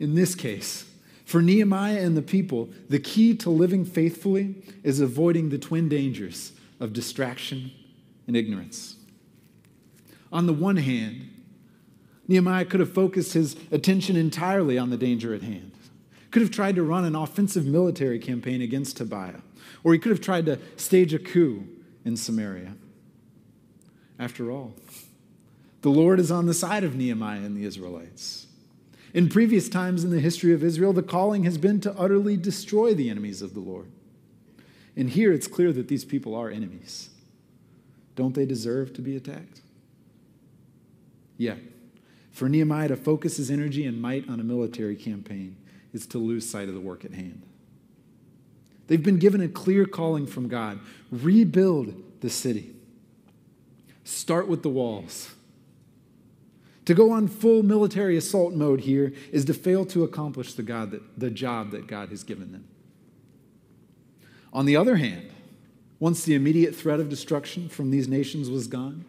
In 0.00 0.14
this 0.14 0.34
case, 0.34 0.90
for 1.26 1.42
Nehemiah 1.42 1.98
and 1.98 2.16
the 2.16 2.22
people, 2.22 2.70
the 2.88 3.00
key 3.00 3.34
to 3.38 3.50
living 3.50 3.84
faithfully 3.84 4.54
is 4.84 5.00
avoiding 5.00 5.48
the 5.48 5.58
twin 5.58 5.88
dangers 5.88 6.52
of 6.78 6.92
distraction 6.92 7.72
and 8.28 8.36
ignorance. 8.36 8.94
On 10.32 10.46
the 10.46 10.52
one 10.52 10.76
hand, 10.76 11.28
Nehemiah 12.28 12.64
could 12.64 12.78
have 12.78 12.94
focused 12.94 13.32
his 13.32 13.56
attention 13.72 14.14
entirely 14.14 14.78
on 14.78 14.90
the 14.90 14.96
danger 14.96 15.34
at 15.34 15.42
hand, 15.42 15.72
could 16.30 16.42
have 16.42 16.52
tried 16.52 16.76
to 16.76 16.84
run 16.84 17.04
an 17.04 17.16
offensive 17.16 17.66
military 17.66 18.20
campaign 18.20 18.62
against 18.62 18.96
Tobiah, 18.96 19.40
or 19.82 19.92
he 19.92 19.98
could 19.98 20.10
have 20.10 20.20
tried 20.20 20.46
to 20.46 20.60
stage 20.76 21.12
a 21.12 21.18
coup 21.18 21.66
in 22.04 22.16
Samaria. 22.16 22.74
After 24.16 24.48
all, 24.52 24.74
the 25.82 25.90
Lord 25.90 26.20
is 26.20 26.30
on 26.30 26.46
the 26.46 26.54
side 26.54 26.84
of 26.84 26.94
Nehemiah 26.94 27.40
and 27.40 27.56
the 27.56 27.64
Israelites. 27.64 28.45
In 29.16 29.30
previous 29.30 29.70
times 29.70 30.04
in 30.04 30.10
the 30.10 30.20
history 30.20 30.52
of 30.52 30.62
Israel, 30.62 30.92
the 30.92 31.02
calling 31.02 31.44
has 31.44 31.56
been 31.56 31.80
to 31.80 31.98
utterly 31.98 32.36
destroy 32.36 32.92
the 32.92 33.08
enemies 33.08 33.40
of 33.40 33.54
the 33.54 33.60
Lord. 33.60 33.86
And 34.94 35.08
here 35.08 35.32
it's 35.32 35.46
clear 35.46 35.72
that 35.72 35.88
these 35.88 36.04
people 36.04 36.34
are 36.34 36.50
enemies. 36.50 37.08
Don't 38.14 38.34
they 38.34 38.44
deserve 38.44 38.92
to 38.92 39.00
be 39.00 39.16
attacked? 39.16 39.62
Yet, 41.38 41.56
for 42.30 42.46
Nehemiah 42.46 42.88
to 42.88 42.96
focus 42.96 43.38
his 43.38 43.50
energy 43.50 43.86
and 43.86 44.02
might 44.02 44.28
on 44.28 44.38
a 44.38 44.44
military 44.44 44.96
campaign 44.96 45.56
is 45.94 46.06
to 46.08 46.18
lose 46.18 46.46
sight 46.46 46.68
of 46.68 46.74
the 46.74 46.80
work 46.80 47.02
at 47.02 47.14
hand. 47.14 47.40
They've 48.86 49.02
been 49.02 49.18
given 49.18 49.40
a 49.40 49.48
clear 49.48 49.86
calling 49.86 50.26
from 50.26 50.46
God 50.46 50.78
rebuild 51.10 51.94
the 52.20 52.28
city, 52.28 52.74
start 54.04 54.46
with 54.46 54.62
the 54.62 54.68
walls. 54.68 55.35
To 56.86 56.94
go 56.94 57.10
on 57.10 57.28
full 57.28 57.62
military 57.62 58.16
assault 58.16 58.54
mode 58.54 58.82
here 58.82 59.12
is 59.32 59.44
to 59.46 59.54
fail 59.54 59.84
to 59.86 60.04
accomplish 60.04 60.54
the, 60.54 60.62
God 60.62 60.92
that, 60.92 61.02
the 61.18 61.30
job 61.30 61.72
that 61.72 61.88
God 61.88 62.08
has 62.10 62.22
given 62.22 62.52
them. 62.52 62.64
On 64.52 64.66
the 64.66 64.76
other 64.76 64.96
hand, 64.96 65.30
once 65.98 66.24
the 66.24 66.34
immediate 66.34 66.74
threat 66.74 67.00
of 67.00 67.08
destruction 67.08 67.68
from 67.68 67.90
these 67.90 68.08
nations 68.08 68.48
was 68.48 68.68
gone, 68.68 69.04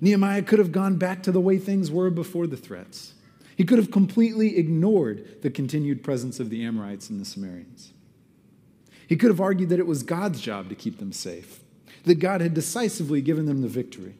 Nehemiah 0.00 0.42
could 0.42 0.58
have 0.58 0.72
gone 0.72 0.96
back 0.96 1.22
to 1.22 1.32
the 1.32 1.40
way 1.40 1.58
things 1.58 1.90
were 1.90 2.10
before 2.10 2.48
the 2.48 2.56
threats. 2.56 3.14
He 3.56 3.64
could 3.64 3.78
have 3.78 3.92
completely 3.92 4.58
ignored 4.58 5.42
the 5.42 5.50
continued 5.50 6.02
presence 6.02 6.40
of 6.40 6.50
the 6.50 6.64
Amorites 6.64 7.08
and 7.08 7.20
the 7.20 7.24
Samaritans. 7.24 7.92
He 9.06 9.16
could 9.16 9.30
have 9.30 9.40
argued 9.40 9.68
that 9.68 9.78
it 9.78 9.86
was 9.86 10.02
God's 10.02 10.40
job 10.40 10.68
to 10.70 10.74
keep 10.74 10.98
them 10.98 11.12
safe, 11.12 11.60
that 12.04 12.16
God 12.16 12.40
had 12.40 12.54
decisively 12.54 13.20
given 13.20 13.46
them 13.46 13.62
the 13.62 13.68
victory, 13.68 14.16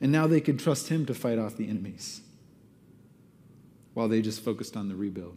and 0.00 0.10
now 0.10 0.26
they 0.26 0.40
could 0.40 0.58
trust 0.58 0.88
Him 0.88 1.06
to 1.06 1.14
fight 1.14 1.38
off 1.38 1.56
the 1.56 1.68
enemies 1.68 2.22
while 3.94 4.08
they 4.08 4.22
just 4.22 4.42
focused 4.42 4.76
on 4.76 4.88
the 4.88 4.94
rebuild. 4.96 5.36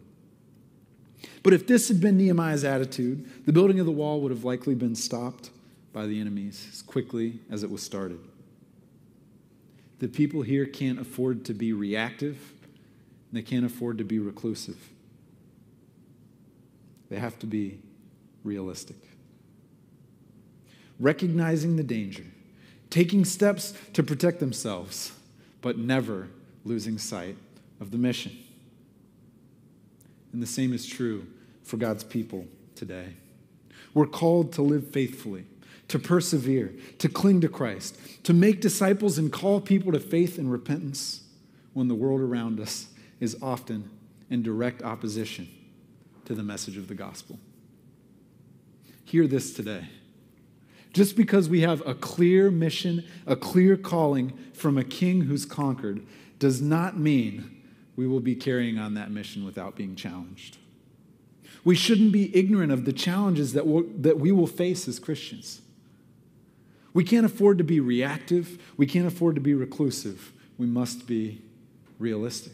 But 1.42 1.52
if 1.52 1.66
this 1.66 1.88
had 1.88 2.00
been 2.00 2.16
Nehemiah's 2.16 2.64
attitude, 2.64 3.46
the 3.46 3.52
building 3.52 3.80
of 3.80 3.86
the 3.86 3.92
wall 3.92 4.20
would 4.20 4.30
have 4.30 4.44
likely 4.44 4.74
been 4.74 4.94
stopped 4.94 5.50
by 5.92 6.06
the 6.06 6.20
enemies 6.20 6.68
as 6.72 6.82
quickly 6.82 7.40
as 7.50 7.62
it 7.62 7.70
was 7.70 7.82
started. 7.82 8.20
The 10.00 10.08
people 10.08 10.42
here 10.42 10.66
can't 10.66 11.00
afford 11.00 11.44
to 11.46 11.54
be 11.54 11.72
reactive, 11.72 12.52
they 13.32 13.42
can't 13.42 13.64
afford 13.64 13.98
to 13.98 14.04
be 14.04 14.18
reclusive. 14.18 14.78
They 17.10 17.16
have 17.16 17.38
to 17.40 17.46
be 17.46 17.80
realistic. 18.42 18.96
Recognizing 20.98 21.76
the 21.76 21.82
danger, 21.82 22.24
taking 22.94 23.24
steps 23.24 23.74
to 23.92 24.04
protect 24.04 24.38
themselves, 24.38 25.10
but 25.62 25.76
never 25.76 26.28
losing 26.64 26.96
sight 26.96 27.36
of 27.80 27.90
the 27.90 27.98
mission. 27.98 28.30
And 30.32 30.40
the 30.40 30.46
same 30.46 30.72
is 30.72 30.86
true 30.86 31.26
for 31.64 31.76
God's 31.76 32.04
people 32.04 32.46
today. 32.76 33.14
We're 33.94 34.06
called 34.06 34.52
to 34.52 34.62
live 34.62 34.92
faithfully, 34.92 35.44
to 35.88 35.98
persevere, 35.98 36.72
to 36.98 37.08
cling 37.08 37.40
to 37.40 37.48
Christ, 37.48 37.98
to 38.22 38.32
make 38.32 38.60
disciples 38.60 39.18
and 39.18 39.32
call 39.32 39.60
people 39.60 39.90
to 39.90 39.98
faith 39.98 40.38
and 40.38 40.52
repentance 40.52 41.24
when 41.72 41.88
the 41.88 41.96
world 41.96 42.20
around 42.20 42.60
us 42.60 42.86
is 43.18 43.36
often 43.42 43.90
in 44.30 44.44
direct 44.44 44.84
opposition 44.84 45.48
to 46.26 46.34
the 46.36 46.44
message 46.44 46.76
of 46.76 46.86
the 46.86 46.94
gospel. 46.94 47.40
Hear 49.04 49.26
this 49.26 49.52
today. 49.52 49.88
Just 50.94 51.16
because 51.16 51.48
we 51.48 51.60
have 51.62 51.86
a 51.86 51.92
clear 51.92 52.52
mission, 52.52 53.04
a 53.26 53.34
clear 53.34 53.76
calling 53.76 54.32
from 54.52 54.78
a 54.78 54.84
king 54.84 55.22
who's 55.22 55.44
conquered, 55.44 56.06
does 56.38 56.62
not 56.62 56.96
mean 56.96 57.62
we 57.96 58.06
will 58.06 58.20
be 58.20 58.36
carrying 58.36 58.78
on 58.78 58.94
that 58.94 59.10
mission 59.10 59.44
without 59.44 59.74
being 59.74 59.96
challenged. 59.96 60.56
We 61.64 61.74
shouldn't 61.74 62.12
be 62.12 62.34
ignorant 62.36 62.70
of 62.70 62.84
the 62.84 62.92
challenges 62.92 63.54
that, 63.54 63.66
we'll, 63.66 63.84
that 63.98 64.20
we 64.20 64.30
will 64.30 64.46
face 64.46 64.86
as 64.86 65.00
Christians. 65.00 65.62
We 66.92 67.02
can't 67.02 67.26
afford 67.26 67.58
to 67.58 67.64
be 67.64 67.80
reactive. 67.80 68.62
We 68.76 68.86
can't 68.86 69.06
afford 69.06 69.34
to 69.34 69.40
be 69.40 69.54
reclusive. 69.54 70.32
We 70.58 70.66
must 70.66 71.08
be 71.08 71.42
realistic. 71.98 72.52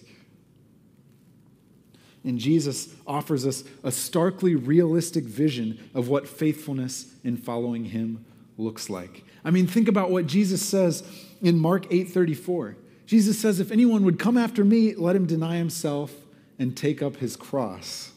And 2.25 2.39
Jesus 2.39 2.95
offers 3.07 3.47
us 3.47 3.65
a 3.85 3.93
starkly 3.93 4.55
realistic 4.55 5.25
vision 5.25 5.91
of 5.93 6.09
what 6.09 6.27
faithfulness 6.27 7.15
in 7.23 7.37
following 7.37 7.87
him 7.87 8.25
looks 8.61 8.91
like. 8.91 9.25
I 9.45 9.51
mean, 9.51 9.67
think 9.67 9.89
about 9.89 10.11
what 10.11 10.27
Jesus 10.27 10.63
says 10.63 11.03
in 11.41 11.59
Mark 11.59 11.89
8:34. 11.91 12.77
Jesus 13.07 13.41
says, 13.41 13.59
If 13.59 13.73
anyone 13.73 14.05
would 14.05 14.21
come 14.21 14.37
after 14.37 14.65
me, 14.65 14.95
let 14.95 15.17
him 15.17 15.27
deny 15.27 15.57
himself 15.57 16.15
and 16.61 16.77
take 16.77 17.03
up 17.03 17.17
his 17.17 17.35
cross 17.35 18.13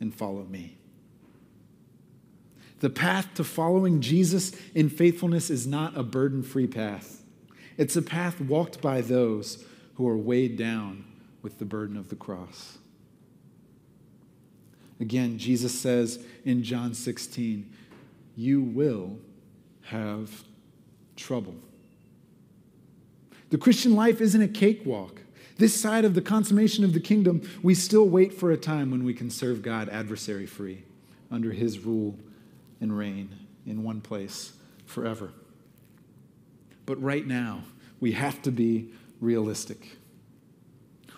and 0.00 0.12
follow 0.12 0.42
me. 0.42 0.76
The 2.80 2.90
path 2.90 3.32
to 3.34 3.44
following 3.44 4.00
Jesus 4.00 4.50
in 4.74 4.88
faithfulness 4.88 5.50
is 5.50 5.68
not 5.68 5.96
a 5.96 6.02
burden 6.02 6.42
free 6.42 6.66
path, 6.66 7.22
it's 7.76 7.94
a 7.94 8.02
path 8.02 8.40
walked 8.40 8.82
by 8.82 9.02
those 9.02 9.64
who 9.94 10.08
are 10.08 10.16
weighed 10.16 10.56
down 10.56 11.04
with 11.42 11.60
the 11.60 11.64
burden 11.64 11.96
of 11.96 12.08
the 12.08 12.16
cross. 12.16 12.78
Again, 14.98 15.38
Jesus 15.38 15.78
says 15.78 16.24
in 16.44 16.64
John 16.64 16.94
16, 16.94 17.72
You 18.34 18.62
will 18.62 19.18
have 19.92 20.44
trouble. 21.16 21.54
The 23.50 23.58
Christian 23.58 23.94
life 23.94 24.20
isn't 24.20 24.40
a 24.40 24.48
cakewalk. 24.48 25.20
This 25.58 25.78
side 25.78 26.06
of 26.06 26.14
the 26.14 26.22
consummation 26.22 26.84
of 26.84 26.94
the 26.94 27.00
kingdom, 27.00 27.42
we 27.62 27.74
still 27.74 28.08
wait 28.08 28.32
for 28.32 28.50
a 28.50 28.56
time 28.56 28.90
when 28.90 29.04
we 29.04 29.12
can 29.12 29.30
serve 29.30 29.60
God 29.60 29.90
adversary 29.90 30.46
free 30.46 30.84
under 31.30 31.52
his 31.52 31.78
rule 31.80 32.18
and 32.80 32.96
reign 32.96 33.36
in 33.66 33.84
one 33.84 34.00
place 34.00 34.54
forever. 34.86 35.30
But 36.86 37.00
right 37.00 37.26
now, 37.26 37.62
we 38.00 38.12
have 38.12 38.40
to 38.42 38.50
be 38.50 38.90
realistic. 39.20 39.98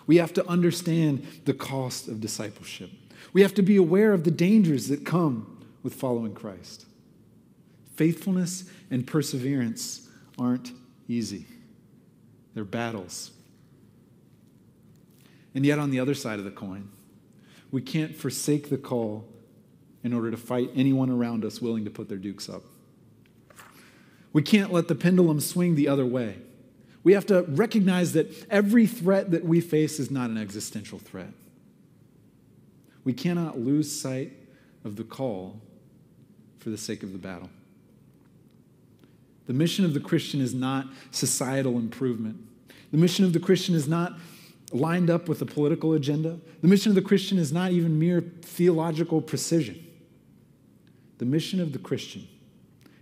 We 0.05 0.17
have 0.17 0.33
to 0.33 0.47
understand 0.47 1.25
the 1.45 1.53
cost 1.53 2.09
of 2.09 2.19
discipleship. 2.19 2.91
We 3.31 3.41
have 3.41 3.53
to 3.55 3.61
be 3.61 3.77
aware 3.77 4.13
of 4.13 4.25
the 4.25 4.31
dangers 4.31 4.89
that 4.89 5.05
come 5.05 5.65
with 5.81 5.93
following 5.93 6.33
Christ. 6.33 6.84
Faithfulness 7.95 8.65
and 8.91 9.05
perseverance 9.05 10.07
aren't 10.37 10.71
easy. 11.07 11.45
They're 12.53 12.63
battles. 12.63 13.31
And 15.53 15.65
yet, 15.65 15.79
on 15.79 15.91
the 15.91 15.99
other 15.99 16.13
side 16.13 16.39
of 16.39 16.45
the 16.45 16.51
coin, 16.51 16.89
we 17.71 17.81
can't 17.81 18.15
forsake 18.15 18.69
the 18.69 18.77
call 18.77 19.25
in 20.03 20.13
order 20.13 20.29
to 20.29 20.37
fight 20.37 20.69
anyone 20.75 21.09
around 21.09 21.45
us 21.45 21.61
willing 21.61 21.85
to 21.85 21.91
put 21.91 22.09
their 22.09 22.17
dukes 22.17 22.49
up. 22.49 22.63
We 24.33 24.41
can't 24.41 24.71
let 24.71 24.87
the 24.87 24.95
pendulum 24.95 25.39
swing 25.39 25.75
the 25.75 25.87
other 25.87 26.05
way. 26.05 26.37
We 27.03 27.13
have 27.13 27.25
to 27.27 27.43
recognize 27.43 28.13
that 28.13 28.47
every 28.49 28.87
threat 28.87 29.31
that 29.31 29.45
we 29.45 29.61
face 29.61 29.99
is 29.99 30.11
not 30.11 30.29
an 30.29 30.37
existential 30.37 30.99
threat. 30.99 31.31
We 33.05 33.13
cannot 33.13 33.59
lose 33.59 33.91
sight 33.91 34.33
of 34.83 34.95
the 34.95 35.03
call 35.03 35.61
for 36.59 36.69
the 36.69 36.77
sake 36.77 37.03
of 37.03 37.13
the 37.13 37.17
battle. 37.17 37.49
The 39.47 39.53
mission 39.53 39.85
of 39.85 39.93
the 39.93 39.99
Christian 39.99 40.41
is 40.41 40.53
not 40.53 40.87
societal 41.11 41.77
improvement. 41.77 42.37
The 42.91 42.97
mission 42.97 43.25
of 43.25 43.33
the 43.33 43.39
Christian 43.39 43.75
is 43.75 43.87
not 43.87 44.13
lined 44.71 45.09
up 45.09 45.29
with 45.29 45.41
a 45.41 45.45
political 45.45 45.93
agenda. 45.93 46.39
The 46.61 46.67
mission 46.67 46.89
of 46.89 46.95
the 46.95 47.01
Christian 47.01 47.37
is 47.37 47.51
not 47.51 47.71
even 47.71 47.99
mere 47.99 48.21
theological 48.41 49.21
precision. 49.21 49.85
The 51.17 51.25
mission 51.25 51.59
of 51.59 51.71
the 51.73 51.79
Christian 51.79 52.27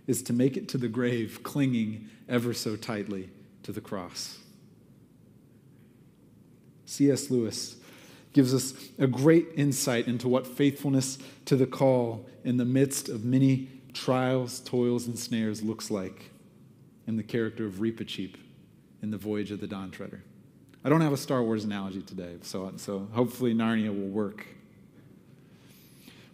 is 0.06 0.22
to 0.24 0.32
make 0.32 0.56
it 0.56 0.68
to 0.68 0.78
the 0.78 0.88
grave 0.88 1.40
clinging 1.42 2.08
ever 2.28 2.52
so 2.52 2.76
tightly 2.76 3.30
to 3.62 3.72
the 3.72 3.80
cross. 3.80 4.38
C.S. 6.86 7.30
Lewis 7.30 7.76
gives 8.34 8.52
us 8.52 8.74
a 8.98 9.06
great 9.06 9.48
insight 9.56 10.06
into 10.06 10.28
what 10.28 10.46
faithfulness 10.46 11.18
to 11.46 11.56
the 11.56 11.66
call 11.66 12.26
in 12.44 12.58
the 12.58 12.64
midst 12.64 13.08
of 13.08 13.24
many 13.24 13.68
trials, 13.94 14.60
toils, 14.60 15.06
and 15.06 15.18
snares 15.18 15.62
looks 15.62 15.90
like 15.90 16.30
in 17.06 17.16
the 17.16 17.22
character 17.22 17.66
of 17.66 17.74
Reepicheep 17.74 18.34
in 19.02 19.10
the 19.10 19.18
voyage 19.18 19.50
of 19.50 19.60
the 19.60 19.66
Dawn 19.66 19.90
Treader. 19.90 20.22
I 20.84 20.88
don't 20.88 21.00
have 21.00 21.12
a 21.12 21.16
Star 21.16 21.42
Wars 21.42 21.64
analogy 21.64 22.02
today, 22.02 22.36
so, 22.42 22.72
so 22.76 23.08
hopefully 23.12 23.54
Narnia 23.54 23.88
will 23.88 24.08
work. 24.08 24.46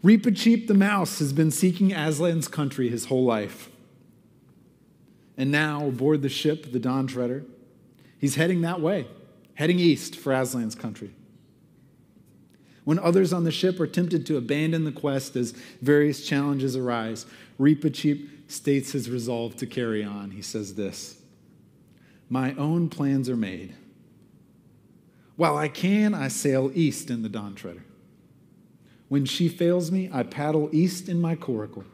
Reepicheep 0.03 0.67
the 0.67 0.75
mouse 0.75 1.19
has 1.19 1.33
been 1.33 1.51
seeking 1.51 1.91
Aslan's 1.91 2.49
country 2.49 2.89
his 2.89 3.07
whole 3.07 3.25
life. 3.25 3.71
And 5.37 5.51
now, 5.51 5.87
aboard 5.87 6.23
the 6.23 6.29
ship, 6.29 6.73
the 6.73 6.79
Dawn 6.79 7.07
Treader, 7.07 7.45
he's 8.19 8.35
heading 8.35 8.63
that 8.63 8.81
way, 8.81 9.07
heading 9.55 9.79
east 9.79 10.17
for 10.17 10.33
Aslan's 10.33 10.75
country. 10.75 11.13
When 12.85 12.99
others 12.99 13.33
on 13.33 13.45
the 13.45 13.51
ship 13.51 13.79
are 13.79 13.87
tempted 13.87 14.27
to 14.27 14.37
abandon 14.37 14.85
the 14.85 14.93
quest 14.93 15.37
as 15.37 15.53
various 15.81 16.27
challenges 16.27 16.77
arise, 16.77 17.27
Reepicheep 17.59 18.29
states 18.51 18.93
his 18.93 19.09
resolve 19.09 19.57
to 19.57 19.67
carry 19.67 20.03
on. 20.05 20.33
He 20.33 20.43
says 20.43 20.75
this 20.75 21.23
My 22.29 22.55
own 22.55 22.89
plans 22.89 23.29
are 23.29 23.37
made. 23.37 23.75
While 25.37 25.57
I 25.57 25.69
can, 25.69 26.15
I 26.15 26.29
sail 26.29 26.71
east 26.75 27.11
in 27.11 27.23
the 27.23 27.29
Dawn 27.29 27.55
Treader. 27.55 27.85
When 29.09 29.25
she 29.25 29.49
fails 29.49 29.91
me, 29.91 30.09
I 30.13 30.23
paddle 30.23 30.69
east 30.73 31.09
in 31.09 31.21
my 31.21 31.35
coracle. 31.35 31.85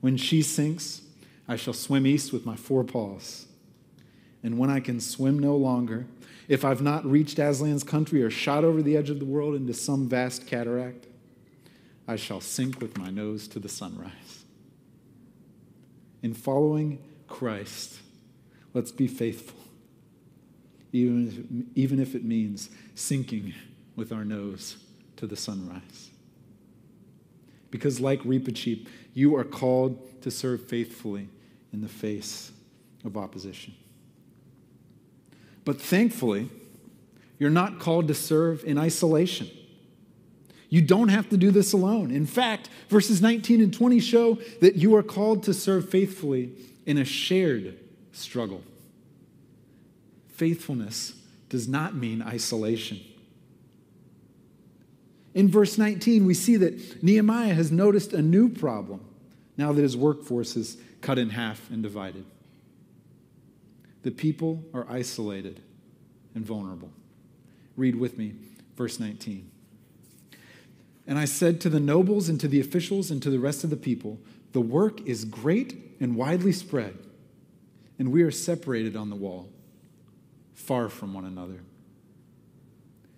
When 0.00 0.16
she 0.16 0.42
sinks, 0.42 1.02
I 1.48 1.56
shall 1.56 1.74
swim 1.74 2.06
east 2.06 2.32
with 2.32 2.46
my 2.46 2.56
four 2.56 2.84
paws. 2.84 3.46
And 4.42 4.56
when 4.56 4.70
I 4.70 4.80
can 4.80 5.00
swim 5.00 5.38
no 5.38 5.56
longer, 5.56 6.06
if 6.46 6.64
I've 6.64 6.80
not 6.80 7.04
reached 7.04 7.38
Aslan's 7.38 7.82
country 7.82 8.22
or 8.22 8.30
shot 8.30 8.64
over 8.64 8.80
the 8.80 8.96
edge 8.96 9.10
of 9.10 9.18
the 9.18 9.24
world 9.24 9.54
into 9.54 9.74
some 9.74 10.08
vast 10.08 10.46
cataract, 10.46 11.06
I 12.06 12.16
shall 12.16 12.40
sink 12.40 12.80
with 12.80 12.96
my 12.96 13.10
nose 13.10 13.48
to 13.48 13.58
the 13.58 13.68
sunrise. 13.68 14.44
In 16.22 16.34
following 16.34 16.98
Christ, 17.28 17.98
let's 18.74 18.90
be 18.90 19.06
faithful, 19.06 19.58
even 20.92 21.28
if, 21.28 21.76
even 21.76 22.00
if 22.00 22.14
it 22.14 22.24
means 22.24 22.70
sinking 22.94 23.54
with 23.96 24.12
our 24.12 24.24
nose 24.24 24.76
to 25.16 25.26
the 25.26 25.36
sunrise. 25.36 26.10
Because, 27.70 28.00
like 28.00 28.22
Reepicheep, 28.22 28.86
you 29.14 29.36
are 29.36 29.44
called 29.44 30.22
to 30.22 30.30
serve 30.30 30.66
faithfully 30.66 31.28
in 31.72 31.82
the 31.82 31.88
face 31.88 32.50
of 33.04 33.16
opposition. 33.16 33.74
But 35.64 35.80
thankfully, 35.80 36.48
you're 37.38 37.50
not 37.50 37.78
called 37.78 38.08
to 38.08 38.14
serve 38.14 38.64
in 38.64 38.78
isolation. 38.78 39.48
You 40.68 40.82
don't 40.82 41.08
have 41.08 41.30
to 41.30 41.36
do 41.36 41.50
this 41.50 41.72
alone. 41.72 42.10
In 42.10 42.26
fact, 42.26 42.68
verses 42.88 43.22
19 43.22 43.60
and 43.60 43.72
20 43.72 44.00
show 44.00 44.38
that 44.60 44.76
you 44.76 44.94
are 44.96 45.02
called 45.02 45.42
to 45.44 45.54
serve 45.54 45.88
faithfully 45.88 46.52
in 46.84 46.98
a 46.98 47.04
shared 47.04 47.78
struggle. 48.12 48.62
Faithfulness 50.28 51.14
does 51.48 51.66
not 51.66 51.94
mean 51.94 52.22
isolation. 52.22 53.00
In 55.34 55.48
verse 55.48 55.78
19, 55.78 56.26
we 56.26 56.34
see 56.34 56.56
that 56.56 57.02
Nehemiah 57.02 57.54
has 57.54 57.70
noticed 57.70 58.12
a 58.12 58.22
new 58.22 58.48
problem 58.48 59.00
now 59.56 59.72
that 59.72 59.82
his 59.82 59.96
workforce 59.96 60.56
is 60.56 60.76
cut 61.00 61.18
in 61.18 61.30
half 61.30 61.70
and 61.70 61.82
divided. 61.82 62.24
The 64.02 64.10
people 64.10 64.64
are 64.74 64.86
isolated 64.88 65.60
and 66.34 66.44
vulnerable. 66.44 66.90
Read 67.76 67.96
with 67.96 68.18
me, 68.18 68.34
verse 68.76 69.00
19. 69.00 69.50
And 71.08 71.18
I 71.18 71.24
said 71.24 71.58
to 71.62 71.70
the 71.70 71.80
nobles 71.80 72.28
and 72.28 72.38
to 72.38 72.46
the 72.46 72.60
officials 72.60 73.10
and 73.10 73.22
to 73.22 73.30
the 73.30 73.40
rest 73.40 73.64
of 73.64 73.70
the 73.70 73.76
people, 73.76 74.20
The 74.52 74.60
work 74.60 75.00
is 75.06 75.24
great 75.24 75.96
and 76.00 76.14
widely 76.14 76.52
spread, 76.52 76.98
and 77.98 78.12
we 78.12 78.22
are 78.22 78.30
separated 78.30 78.94
on 78.94 79.08
the 79.08 79.16
wall, 79.16 79.48
far 80.54 80.90
from 80.90 81.14
one 81.14 81.24
another. 81.24 81.60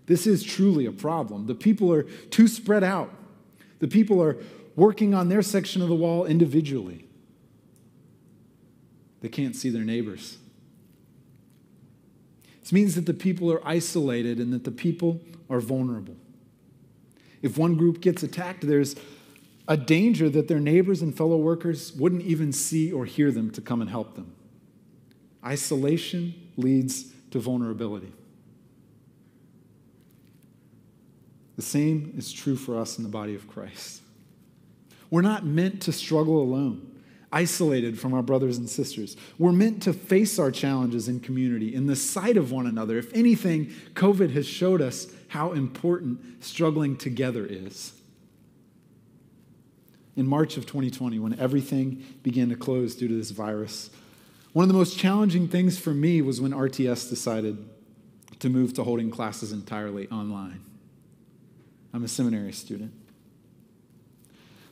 This 0.06 0.26
is 0.26 0.42
truly 0.44 0.86
a 0.86 0.92
problem. 0.92 1.46
The 1.46 1.54
people 1.54 1.92
are 1.92 2.04
too 2.04 2.48
spread 2.48 2.84
out. 2.84 3.12
The 3.80 3.88
people 3.88 4.22
are 4.22 4.36
working 4.76 5.12
on 5.12 5.28
their 5.28 5.42
section 5.42 5.82
of 5.82 5.88
the 5.88 5.94
wall 5.94 6.26
individually. 6.26 7.04
They 9.20 9.28
can't 9.28 9.54
see 9.54 9.68
their 9.68 9.84
neighbors. 9.84 10.38
This 12.60 12.72
means 12.72 12.94
that 12.94 13.06
the 13.06 13.14
people 13.14 13.52
are 13.52 13.66
isolated 13.66 14.38
and 14.38 14.52
that 14.52 14.64
the 14.64 14.70
people 14.70 15.20
are 15.48 15.60
vulnerable. 15.60 16.16
If 17.42 17.57
one 17.57 17.76
group 17.76 18.00
gets 18.00 18.22
attacked, 18.22 18.66
there's 18.66 18.96
a 19.68 19.76
danger 19.76 20.29
that 20.31 20.48
their 20.48 20.61
neighbors 20.61 21.00
and 21.00 21.16
fellow 21.16 21.37
workers 21.37 21.92
wouldn't 21.92 22.22
even 22.22 22.53
see 22.53 22.92
or 22.92 23.05
hear 23.05 23.31
them 23.31 23.50
to 23.53 23.61
come 23.61 23.81
and 23.81 23.88
help 23.88 24.14
them. 24.14 24.35
Isolation 25.44 26.35
leads 26.57 27.12
to 27.31 27.38
vulnerability. 27.38 28.12
The 31.57 31.62
same 31.62 32.14
is 32.16 32.33
true 32.33 32.57
for 32.57 32.79
us 32.79 32.98
in 32.98 33.05
the 33.05 33.11
body 33.11 33.35
of 33.35 33.46
Christ. 33.46 34.03
We're 35.11 35.22
not 35.22 35.44
meant 35.44 35.83
to 35.83 35.92
struggle 35.92 36.42
alone 36.42 36.87
isolated 37.33 37.98
from 37.98 38.12
our 38.12 38.22
brothers 38.22 38.59
and 38.59 38.68
sisters. 38.68 39.16
We're 39.38 39.53
meant 39.53 39.83
to 39.85 39.92
face 39.92 40.38
our 40.38 40.50
challenges 40.50 41.09
in 41.09 41.20
community 41.20 41.74
in 41.74 41.87
the 41.87 41.96
sight 41.96 42.37
of 42.37 42.50
one 42.50 42.66
another. 42.66 42.98
If 42.98 43.12
anything, 43.14 43.72
COVID 43.94 44.33
has 44.33 44.46
showed 44.46 44.83
us 44.83 45.07
how 45.30 45.52
important 45.52 46.42
struggling 46.42 46.96
together 46.96 47.46
is. 47.48 47.92
In 50.16 50.26
March 50.26 50.56
of 50.56 50.66
2020, 50.66 51.20
when 51.20 51.38
everything 51.38 52.04
began 52.24 52.48
to 52.48 52.56
close 52.56 52.96
due 52.96 53.06
to 53.06 53.14
this 53.14 53.30
virus, 53.30 53.90
one 54.52 54.64
of 54.64 54.68
the 54.68 54.74
most 54.74 54.98
challenging 54.98 55.46
things 55.46 55.78
for 55.78 55.94
me 55.94 56.20
was 56.20 56.40
when 56.40 56.50
RTS 56.50 57.08
decided 57.08 57.64
to 58.40 58.48
move 58.48 58.74
to 58.74 58.82
holding 58.82 59.08
classes 59.08 59.52
entirely 59.52 60.08
online. 60.08 60.64
I'm 61.94 62.02
a 62.02 62.08
seminary 62.08 62.52
student. 62.52 62.92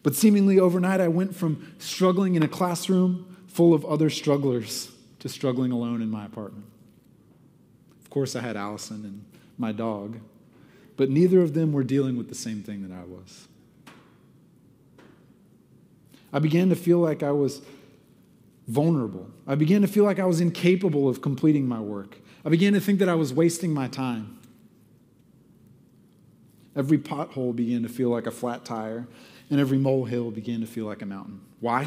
But 0.03 0.17
seemingly 0.17 0.59
overnight, 0.59 1.01
I 1.01 1.07
went 1.07 1.37
from 1.37 1.73
struggling 1.79 2.35
in 2.35 2.43
a 2.43 2.49
classroom 2.49 3.37
full 3.47 3.75
of 3.75 3.85
other 3.85 4.11
strugglers 4.11 4.91
to 5.21 5.29
struggling 5.29 5.71
alone 5.71 6.03
in 6.03 6.11
my 6.11 6.27
apartment. 6.27 6.67
Of 8.03 8.11
course, 8.11 8.35
I 8.35 8.41
had 8.41 8.57
Allison 8.57 9.05
and 9.05 9.25
my 9.57 9.71
dog, 9.71 10.19
but 10.99 11.09
neither 11.09 11.41
of 11.41 11.55
them 11.55 11.73
were 11.73 11.85
dealing 11.85 12.19
with 12.19 12.29
the 12.29 12.35
same 12.35 12.61
thing 12.61 12.83
that 12.83 12.93
I 12.93 13.05
was. 13.05 13.47
I 16.33 16.41
began 16.41 16.69
to 16.71 16.77
feel 16.77 16.99
like 16.99 17.23
I 17.23 17.31
was 17.31 17.63
vulnerable. 18.67 19.31
I 19.47 19.55
began 19.55 19.81
to 19.83 19.89
feel 19.89 20.05
like 20.05 20.19
I 20.19 20.27
was 20.27 20.41
incapable 20.41 21.09
of 21.09 21.23
completing 21.23 21.67
my 21.67 21.81
work. 21.81 22.19
I 22.45 22.49
began 22.49 22.73
to 22.73 22.81
think 22.81 22.99
that 22.99 23.09
I 23.09 23.15
was 23.15 23.33
wasting 23.33 23.73
my 23.73 23.87
time. 23.87 24.39
Every 26.75 26.99
pothole 26.99 27.55
began 27.55 27.83
to 27.85 27.89
feel 27.89 28.11
like 28.11 28.27
a 28.27 28.33
flat 28.33 28.65
tire, 28.65 29.07
and 29.51 29.61
every 29.61 29.79
molehill 29.79 30.33
began 30.33 30.61
to 30.61 30.67
feel 30.67 30.87
like 30.87 31.01
a 31.01 31.07
mountain. 31.07 31.41
Why? 31.61 31.87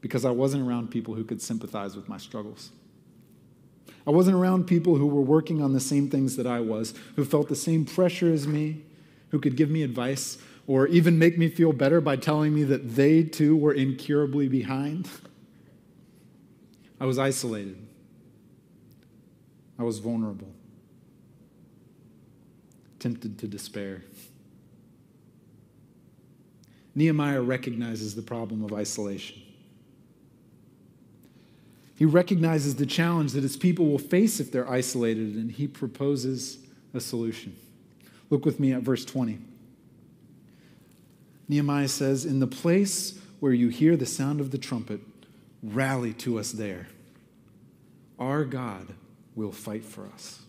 Because 0.00 0.24
I 0.24 0.30
wasn't 0.30 0.66
around 0.66 0.92
people 0.92 1.14
who 1.14 1.24
could 1.24 1.42
sympathize 1.42 1.96
with 1.96 2.08
my 2.08 2.16
struggles. 2.16 2.70
I 4.06 4.10
wasn't 4.10 4.36
around 4.36 4.66
people 4.66 4.96
who 4.96 5.06
were 5.06 5.22
working 5.22 5.60
on 5.60 5.72
the 5.72 5.80
same 5.80 6.08
things 6.08 6.36
that 6.36 6.46
I 6.46 6.60
was, 6.60 6.94
who 7.16 7.24
felt 7.24 7.48
the 7.48 7.56
same 7.56 7.84
pressure 7.84 8.32
as 8.32 8.46
me, 8.46 8.82
who 9.30 9.40
could 9.40 9.56
give 9.56 9.68
me 9.70 9.82
advice 9.82 10.38
or 10.66 10.86
even 10.88 11.18
make 11.18 11.38
me 11.38 11.48
feel 11.48 11.72
better 11.72 12.00
by 12.00 12.16
telling 12.16 12.54
me 12.54 12.64
that 12.64 12.94
they 12.94 13.22
too 13.22 13.56
were 13.56 13.72
incurably 13.72 14.48
behind. 14.48 15.08
I 17.00 17.06
was 17.06 17.18
isolated. 17.18 17.76
I 19.78 19.82
was 19.82 19.98
vulnerable, 19.98 20.52
tempted 22.98 23.38
to 23.40 23.46
despair. 23.46 24.02
Nehemiah 26.94 27.42
recognizes 27.42 28.14
the 28.14 28.22
problem 28.22 28.64
of 28.64 28.72
isolation. 28.72 29.42
He 31.96 32.04
recognizes 32.04 32.76
the 32.76 32.86
challenge 32.86 33.32
that 33.32 33.42
his 33.42 33.56
people 33.56 33.86
will 33.86 33.98
face 33.98 34.38
if 34.38 34.52
they're 34.52 34.70
isolated, 34.70 35.34
and 35.34 35.50
he 35.50 35.66
proposes 35.66 36.58
a 36.92 37.00
solution. 37.00 37.56
Look 38.28 38.44
with 38.44 38.60
me 38.60 38.72
at 38.72 38.82
verse 38.82 39.04
20. 39.04 39.38
Nehemiah 41.48 41.88
says, 41.88 42.24
In 42.24 42.40
the 42.40 42.46
place 42.46 43.18
where 43.40 43.52
you 43.52 43.68
hear 43.68 43.96
the 43.96 44.06
sound 44.06 44.40
of 44.40 44.50
the 44.50 44.58
trumpet, 44.58 45.00
rally 45.62 46.12
to 46.14 46.38
us 46.38 46.52
there. 46.52 46.88
Our 48.18 48.44
God 48.44 48.88
will 49.34 49.52
fight 49.52 49.84
for 49.84 50.06
us. 50.06 50.40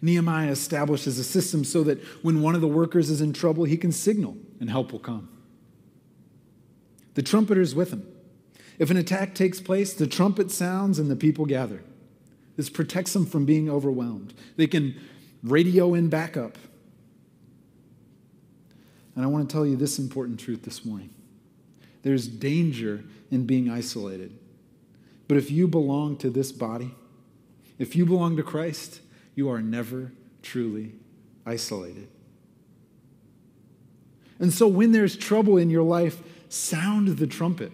Nehemiah 0.00 0.50
establishes 0.50 1.18
a 1.18 1.24
system 1.24 1.64
so 1.64 1.84
that 1.84 2.02
when 2.22 2.42
one 2.42 2.54
of 2.54 2.60
the 2.60 2.68
workers 2.68 3.08
is 3.08 3.20
in 3.20 3.32
trouble, 3.32 3.64
he 3.64 3.76
can 3.76 3.92
signal 3.92 4.36
and 4.60 4.68
help 4.68 4.92
will 4.92 4.98
come. 4.98 5.28
The 7.14 7.22
trumpeter 7.22 7.60
is 7.60 7.74
with 7.74 7.92
him. 7.92 8.11
If 8.82 8.90
an 8.90 8.96
attack 8.96 9.36
takes 9.36 9.60
place, 9.60 9.94
the 9.94 10.08
trumpet 10.08 10.50
sounds 10.50 10.98
and 10.98 11.08
the 11.08 11.14
people 11.14 11.46
gather. 11.46 11.84
This 12.56 12.68
protects 12.68 13.12
them 13.12 13.26
from 13.26 13.44
being 13.44 13.70
overwhelmed. 13.70 14.34
They 14.56 14.66
can 14.66 15.00
radio 15.44 15.94
in 15.94 16.08
backup. 16.08 16.58
And 19.14 19.24
I 19.24 19.28
want 19.28 19.48
to 19.48 19.52
tell 19.54 19.64
you 19.64 19.76
this 19.76 20.00
important 20.00 20.40
truth 20.40 20.64
this 20.64 20.84
morning 20.84 21.10
there's 22.02 22.26
danger 22.26 23.04
in 23.30 23.46
being 23.46 23.70
isolated. 23.70 24.36
But 25.28 25.36
if 25.36 25.48
you 25.48 25.68
belong 25.68 26.16
to 26.16 26.28
this 26.28 26.50
body, 26.50 26.92
if 27.78 27.94
you 27.94 28.04
belong 28.04 28.36
to 28.36 28.42
Christ, 28.42 29.00
you 29.36 29.48
are 29.48 29.62
never 29.62 30.10
truly 30.42 30.96
isolated. 31.46 32.08
And 34.40 34.52
so 34.52 34.66
when 34.66 34.90
there's 34.90 35.16
trouble 35.16 35.56
in 35.56 35.70
your 35.70 35.84
life, 35.84 36.20
sound 36.48 37.06
the 37.06 37.28
trumpet. 37.28 37.70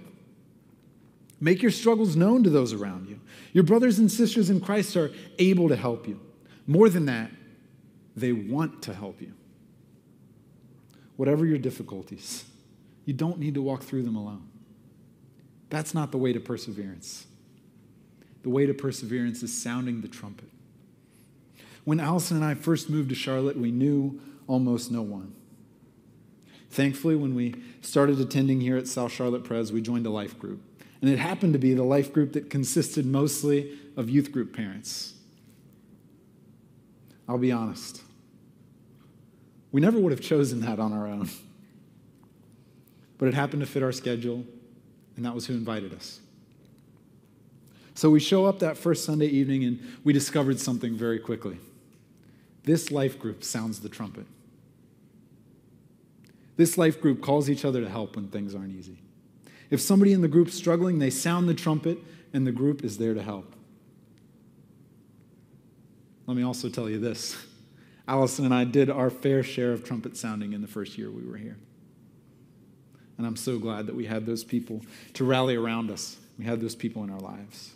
Make 1.41 1.63
your 1.63 1.71
struggles 1.71 2.17
known 2.17 2.43
to 2.45 2.51
those 2.51 2.73
around 2.73 3.09
you. 3.09 3.21
Your 3.53 3.65
brothers 3.65 3.99
and 3.99 4.11
sisters 4.11 4.51
in 4.51 4.61
Christ 4.61 4.97
are 4.97 5.13
able 5.39 5.69
to 5.69 5.77
help 5.77 6.09
you. 6.09 6.21
More 6.67 6.89
than 6.89 7.07
that, 7.07 7.31
they 8.17 8.33
want 8.33 8.83
to 8.83 8.95
help 8.95 9.21
you. 9.21 9.33
Whatever 11.17 11.47
your 11.47 11.59
difficulties, 11.59 12.45
you 13.05 13.15
don't 13.15 13.39
need 13.39 13.55
to 13.55 13.63
walk 13.63 13.83
through 13.83 14.03
them 14.03 14.17
alone. 14.17 14.49
That's 15.71 15.95
not 15.95 16.11
the 16.11 16.19
way 16.19 16.33
to 16.33 16.41
perseverance. 16.41 17.27
The 18.43 18.51
way 18.51 18.67
to 18.67 18.75
perseverance 18.75 19.43
is 19.43 19.57
sounding 19.57 20.01
the 20.01 20.09
trumpet. 20.09 20.49
When 21.85 22.01
Allison 22.01 22.37
and 22.37 22.45
I 22.45 22.55
first 22.55 22.91
moved 22.91 23.09
to 23.11 23.15
Charlotte, 23.15 23.57
we 23.57 23.71
knew 23.71 24.21
almost 24.47 24.91
no 24.91 25.03
one. 25.03 25.35
Thankfully, 26.71 27.17
when 27.17 27.35
we 27.35 27.55
started 27.81 28.21
attending 28.21 28.61
here 28.61 28.77
at 28.77 28.87
South 28.87 29.13
Charlotte 29.13 29.45
Pres, 29.45 29.73
we 29.73 29.81
joined 29.81 30.07
a 30.07 30.11
life 30.11 30.39
group. 30.39 30.61
And 31.01 31.11
it 31.11 31.19
happened 31.19 31.53
to 31.53 31.59
be 31.59 31.75
the 31.75 31.85
life 31.85 32.13
group 32.13 32.33
that 32.33 32.51
consisted 32.51 33.07
mostly 33.07 33.79
of 33.97 34.11
youth 34.11 34.33
group 34.33 34.55
parents. 34.55 35.15
I'll 37.29 37.39
be 37.39 37.53
honest. 37.53 38.03
We 39.71 39.81
never 39.81 39.99
would 39.99 40.13
have 40.13 40.21
chosen 40.21 40.61
that 40.63 40.81
on 40.81 40.93
our 40.93 41.07
own. 41.07 41.29
But 43.19 43.29
it 43.29 43.35
happened 43.35 43.61
to 43.61 43.67
fit 43.67 43.83
our 43.83 43.93
schedule, 43.93 44.45
and 45.17 45.25
that 45.25 45.35
was 45.35 45.47
who 45.47 45.55
invited 45.55 45.93
us. 45.93 46.21
So 47.95 48.11
we 48.11 48.21
show 48.21 48.47
up 48.47 48.61
that 48.61 48.79
first 48.79 49.05
Sunday 49.05 49.27
evening, 49.27 49.65
and 49.65 49.81
we 50.05 50.13
discovered 50.13 50.61
something 50.61 50.97
very 50.97 51.19
quickly. 51.19 51.59
This 52.63 52.91
life 52.91 53.19
group 53.19 53.43
sounds 53.43 53.81
the 53.81 53.89
trumpet. 53.89 54.27
This 56.57 56.79
life 56.79 57.01
group 57.01 57.21
calls 57.21 57.51
each 57.51 57.65
other 57.65 57.81
to 57.81 57.89
help 57.89 58.17
when 58.17 58.29
things 58.29 58.55
aren't 58.55 58.73
easy. 58.73 58.99
If 59.71 59.81
somebody 59.81 60.13
in 60.13 60.23
the 60.23 60.29
group's 60.29 60.55
struggling, 60.55 60.99
they 60.99 61.11
sound 61.11 61.49
the 61.49 61.55
trumpet, 61.55 61.99
and 62.33 62.47
the 62.47 62.53
group 62.53 62.85
is 62.85 62.99
there 62.99 63.15
to 63.15 63.23
help. 63.23 63.55
Let 66.27 66.37
me 66.37 66.43
also 66.43 66.69
tell 66.69 66.89
you 66.89 66.99
this 66.99 67.37
Allison 68.09 68.45
and 68.45 68.55
I 68.55 68.65
did 68.65 68.91
our 68.91 69.11
fair 69.11 69.43
share 69.43 69.73
of 69.73 69.85
trumpet 69.85 70.17
sounding 70.17 70.53
in 70.53 70.61
the 70.61 70.69
first 70.69 70.97
year 70.97 71.11
we 71.11 71.27
were 71.27 71.37
here. 71.37 71.59
And 73.17 73.27
I'm 73.27 73.37
so 73.37 73.59
glad 73.59 73.87
that 73.87 73.97
we 73.97 74.07
had 74.07 74.27
those 74.27 74.45
people 74.45 74.83
to 75.15 75.25
rally 75.25 75.57
around 75.57 75.91
us. 75.91 76.17
We 76.39 76.45
had 76.45 76.61
those 76.61 76.77
people 76.77 77.03
in 77.03 77.11
our 77.11 77.19
lives. 77.19 77.73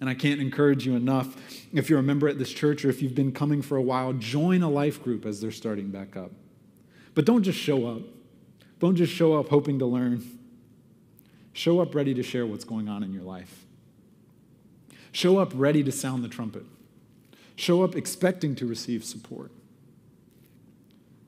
And 0.00 0.08
I 0.08 0.14
can't 0.14 0.40
encourage 0.40 0.86
you 0.86 0.94
enough. 0.94 1.36
If 1.72 1.88
you're 1.88 1.98
a 1.98 2.02
member 2.02 2.28
at 2.28 2.38
this 2.38 2.50
church 2.50 2.84
or 2.84 2.90
if 2.90 3.02
you've 3.02 3.14
been 3.14 3.32
coming 3.32 3.62
for 3.62 3.76
a 3.76 3.82
while, 3.82 4.12
join 4.12 4.62
a 4.62 4.70
life 4.70 5.02
group 5.02 5.24
as 5.24 5.40
they're 5.40 5.50
starting 5.50 5.88
back 5.88 6.16
up. 6.16 6.30
But 7.14 7.24
don't 7.24 7.42
just 7.42 7.58
show 7.58 7.86
up. 7.86 8.02
Don't 8.80 8.96
just 8.96 9.12
show 9.12 9.38
up 9.38 9.48
hoping 9.48 9.78
to 9.78 9.86
learn. 9.86 10.24
Show 11.52 11.80
up 11.80 11.94
ready 11.94 12.14
to 12.14 12.22
share 12.22 12.46
what's 12.46 12.64
going 12.64 12.88
on 12.88 13.02
in 13.02 13.12
your 13.12 13.22
life. 13.22 13.66
Show 15.12 15.38
up 15.38 15.52
ready 15.54 15.84
to 15.84 15.92
sound 15.92 16.24
the 16.24 16.28
trumpet. 16.28 16.64
Show 17.56 17.82
up 17.82 17.94
expecting 17.94 18.54
to 18.56 18.66
receive 18.66 19.04
support. 19.04 19.50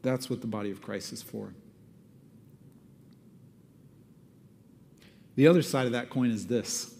That's 0.02 0.30
what 0.30 0.40
the 0.40 0.46
body 0.46 0.70
of 0.70 0.80
Christ 0.80 1.12
is 1.12 1.22
for. 1.22 1.52
The 5.36 5.46
other 5.46 5.62
side 5.62 5.86
of 5.86 5.92
that 5.92 6.10
coin 6.10 6.30
is 6.30 6.46
this 6.46 6.94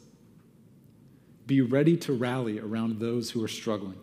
be 1.46 1.60
ready 1.60 1.96
to 1.98 2.12
rally 2.12 2.58
around 2.58 3.00
those 3.00 3.30
who 3.30 3.42
are 3.42 3.48
struggling. 3.48 3.98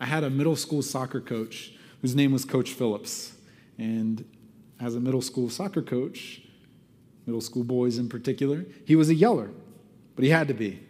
I 0.00 0.06
had 0.06 0.24
a 0.24 0.30
middle 0.30 0.56
school 0.56 0.82
soccer 0.82 1.20
coach 1.20 1.72
whose 2.02 2.14
name 2.14 2.32
was 2.32 2.44
Coach 2.44 2.72
Phillips. 2.72 3.34
And 3.78 4.24
as 4.80 4.94
a 4.94 5.00
middle 5.00 5.22
school 5.22 5.48
soccer 5.48 5.82
coach, 5.82 6.42
middle 7.26 7.40
school 7.40 7.64
boys 7.64 7.98
in 7.98 8.08
particular, 8.08 8.64
he 8.84 8.96
was 8.96 9.08
a 9.08 9.14
yeller, 9.14 9.50
but 10.14 10.24
he 10.24 10.30
had 10.30 10.48
to 10.48 10.54
be. 10.54 10.80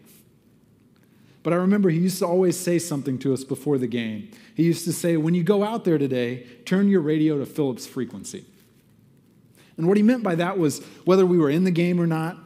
But 1.43 1.53
I 1.53 1.57
remember 1.57 1.91
he 1.91 2.01
used 2.01 2.19
to 2.19 2.27
always 2.27 2.59
say 2.59 2.79
something 2.81 3.19
to 3.21 3.33
us 3.33 3.45
before 3.45 3.79
the 3.79 3.87
game. 3.87 4.31
He 4.57 4.65
used 4.65 4.85
to 4.85 4.93
say, 4.93 5.17
When 5.17 5.35
you 5.35 5.45
go 5.45 5.63
out 5.63 5.85
there 5.85 5.97
today, 5.97 6.45
turn 6.65 6.89
your 6.89 7.01
radio 7.01 7.39
to 7.39 7.47
Phillips 7.47 7.87
frequency. 7.87 8.45
And 9.77 9.87
what 9.87 9.97
he 9.97 10.03
meant 10.03 10.23
by 10.23 10.35
that 10.35 10.59
was 10.59 10.83
whether 11.05 11.25
we 11.25 11.39
were 11.39 11.51
in 11.51 11.65
the 11.65 11.71
game 11.71 12.01
or 12.01 12.07
not, 12.07 12.37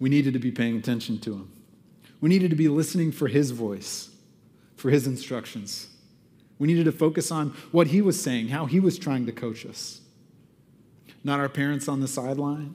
we 0.00 0.08
needed 0.08 0.32
to 0.32 0.40
be 0.40 0.50
paying 0.50 0.76
attention 0.76 1.18
to 1.20 1.34
him. 1.34 1.52
We 2.20 2.28
needed 2.28 2.50
to 2.50 2.56
be 2.56 2.68
listening 2.68 3.12
for 3.12 3.28
his 3.28 3.52
voice, 3.52 4.10
for 4.76 4.90
his 4.90 5.06
instructions. 5.06 5.88
We 6.58 6.66
needed 6.66 6.86
to 6.86 6.92
focus 6.92 7.30
on 7.30 7.50
what 7.70 7.88
he 7.88 8.00
was 8.00 8.20
saying, 8.20 8.48
how 8.48 8.66
he 8.66 8.80
was 8.80 8.98
trying 8.98 9.26
to 9.26 9.32
coach 9.32 9.66
us. 9.66 10.00
Not 11.24 11.40
our 11.40 11.48
parents 11.48 11.88
on 11.88 12.00
the 12.00 12.08
sideline, 12.08 12.74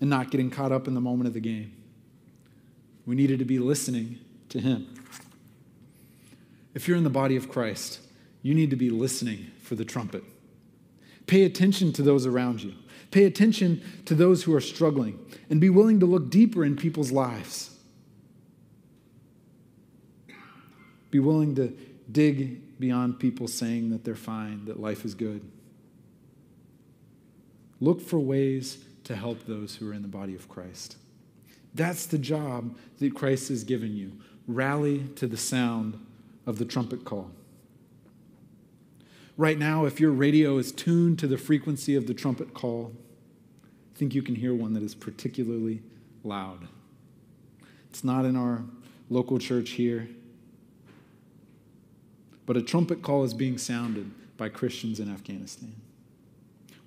and 0.00 0.10
not 0.10 0.30
getting 0.30 0.50
caught 0.50 0.72
up 0.72 0.88
in 0.88 0.94
the 0.94 1.00
moment 1.00 1.28
of 1.28 1.34
the 1.34 1.40
game. 1.40 1.72
We 3.06 3.14
needed 3.14 3.38
to 3.38 3.44
be 3.44 3.58
listening 3.58 4.18
to 4.48 4.60
him. 4.60 4.92
If 6.74 6.88
you're 6.88 6.96
in 6.96 7.04
the 7.04 7.10
body 7.10 7.36
of 7.36 7.48
Christ, 7.48 8.00
you 8.42 8.54
need 8.54 8.70
to 8.70 8.76
be 8.76 8.90
listening 8.90 9.50
for 9.62 9.74
the 9.74 9.84
trumpet. 9.84 10.24
Pay 11.26 11.44
attention 11.44 11.92
to 11.92 12.02
those 12.02 12.26
around 12.26 12.62
you. 12.62 12.74
Pay 13.10 13.24
attention 13.24 13.82
to 14.06 14.14
those 14.14 14.44
who 14.44 14.54
are 14.54 14.60
struggling 14.60 15.18
and 15.48 15.60
be 15.60 15.68
willing 15.68 16.00
to 16.00 16.06
look 16.06 16.30
deeper 16.30 16.64
in 16.64 16.76
people's 16.76 17.12
lives. 17.12 17.76
Be 21.10 21.18
willing 21.18 21.54
to 21.56 21.76
dig 22.10 22.78
beyond 22.78 23.18
people 23.18 23.48
saying 23.48 23.90
that 23.90 24.04
they're 24.04 24.14
fine, 24.14 24.64
that 24.66 24.80
life 24.80 25.04
is 25.04 25.14
good. 25.14 25.42
Look 27.80 28.00
for 28.00 28.18
ways 28.18 28.84
to 29.04 29.16
help 29.16 29.46
those 29.46 29.76
who 29.76 29.88
are 29.88 29.94
in 29.94 30.02
the 30.02 30.08
body 30.08 30.34
of 30.34 30.48
Christ. 30.48 30.96
That's 31.74 32.06
the 32.06 32.18
job 32.18 32.76
that 32.98 33.14
Christ 33.14 33.48
has 33.48 33.64
given 33.64 33.96
you. 33.96 34.12
Rally 34.46 35.04
to 35.16 35.26
the 35.26 35.36
sound 35.36 35.98
of 36.46 36.58
the 36.58 36.64
trumpet 36.64 37.04
call. 37.04 37.30
Right 39.36 39.58
now, 39.58 39.86
if 39.86 40.00
your 40.00 40.10
radio 40.10 40.58
is 40.58 40.72
tuned 40.72 41.18
to 41.20 41.26
the 41.26 41.38
frequency 41.38 41.94
of 41.94 42.06
the 42.06 42.14
trumpet 42.14 42.52
call, 42.52 42.92
I 43.94 43.98
think 43.98 44.14
you 44.14 44.22
can 44.22 44.34
hear 44.34 44.54
one 44.54 44.74
that 44.74 44.82
is 44.82 44.94
particularly 44.94 45.82
loud. 46.24 46.68
It's 47.88 48.04
not 48.04 48.24
in 48.24 48.36
our 48.36 48.62
local 49.08 49.38
church 49.38 49.70
here, 49.70 50.08
but 52.44 52.56
a 52.56 52.62
trumpet 52.62 53.02
call 53.02 53.24
is 53.24 53.32
being 53.32 53.56
sounded 53.56 54.10
by 54.36 54.48
Christians 54.48 55.00
in 55.00 55.10
Afghanistan. 55.10 55.79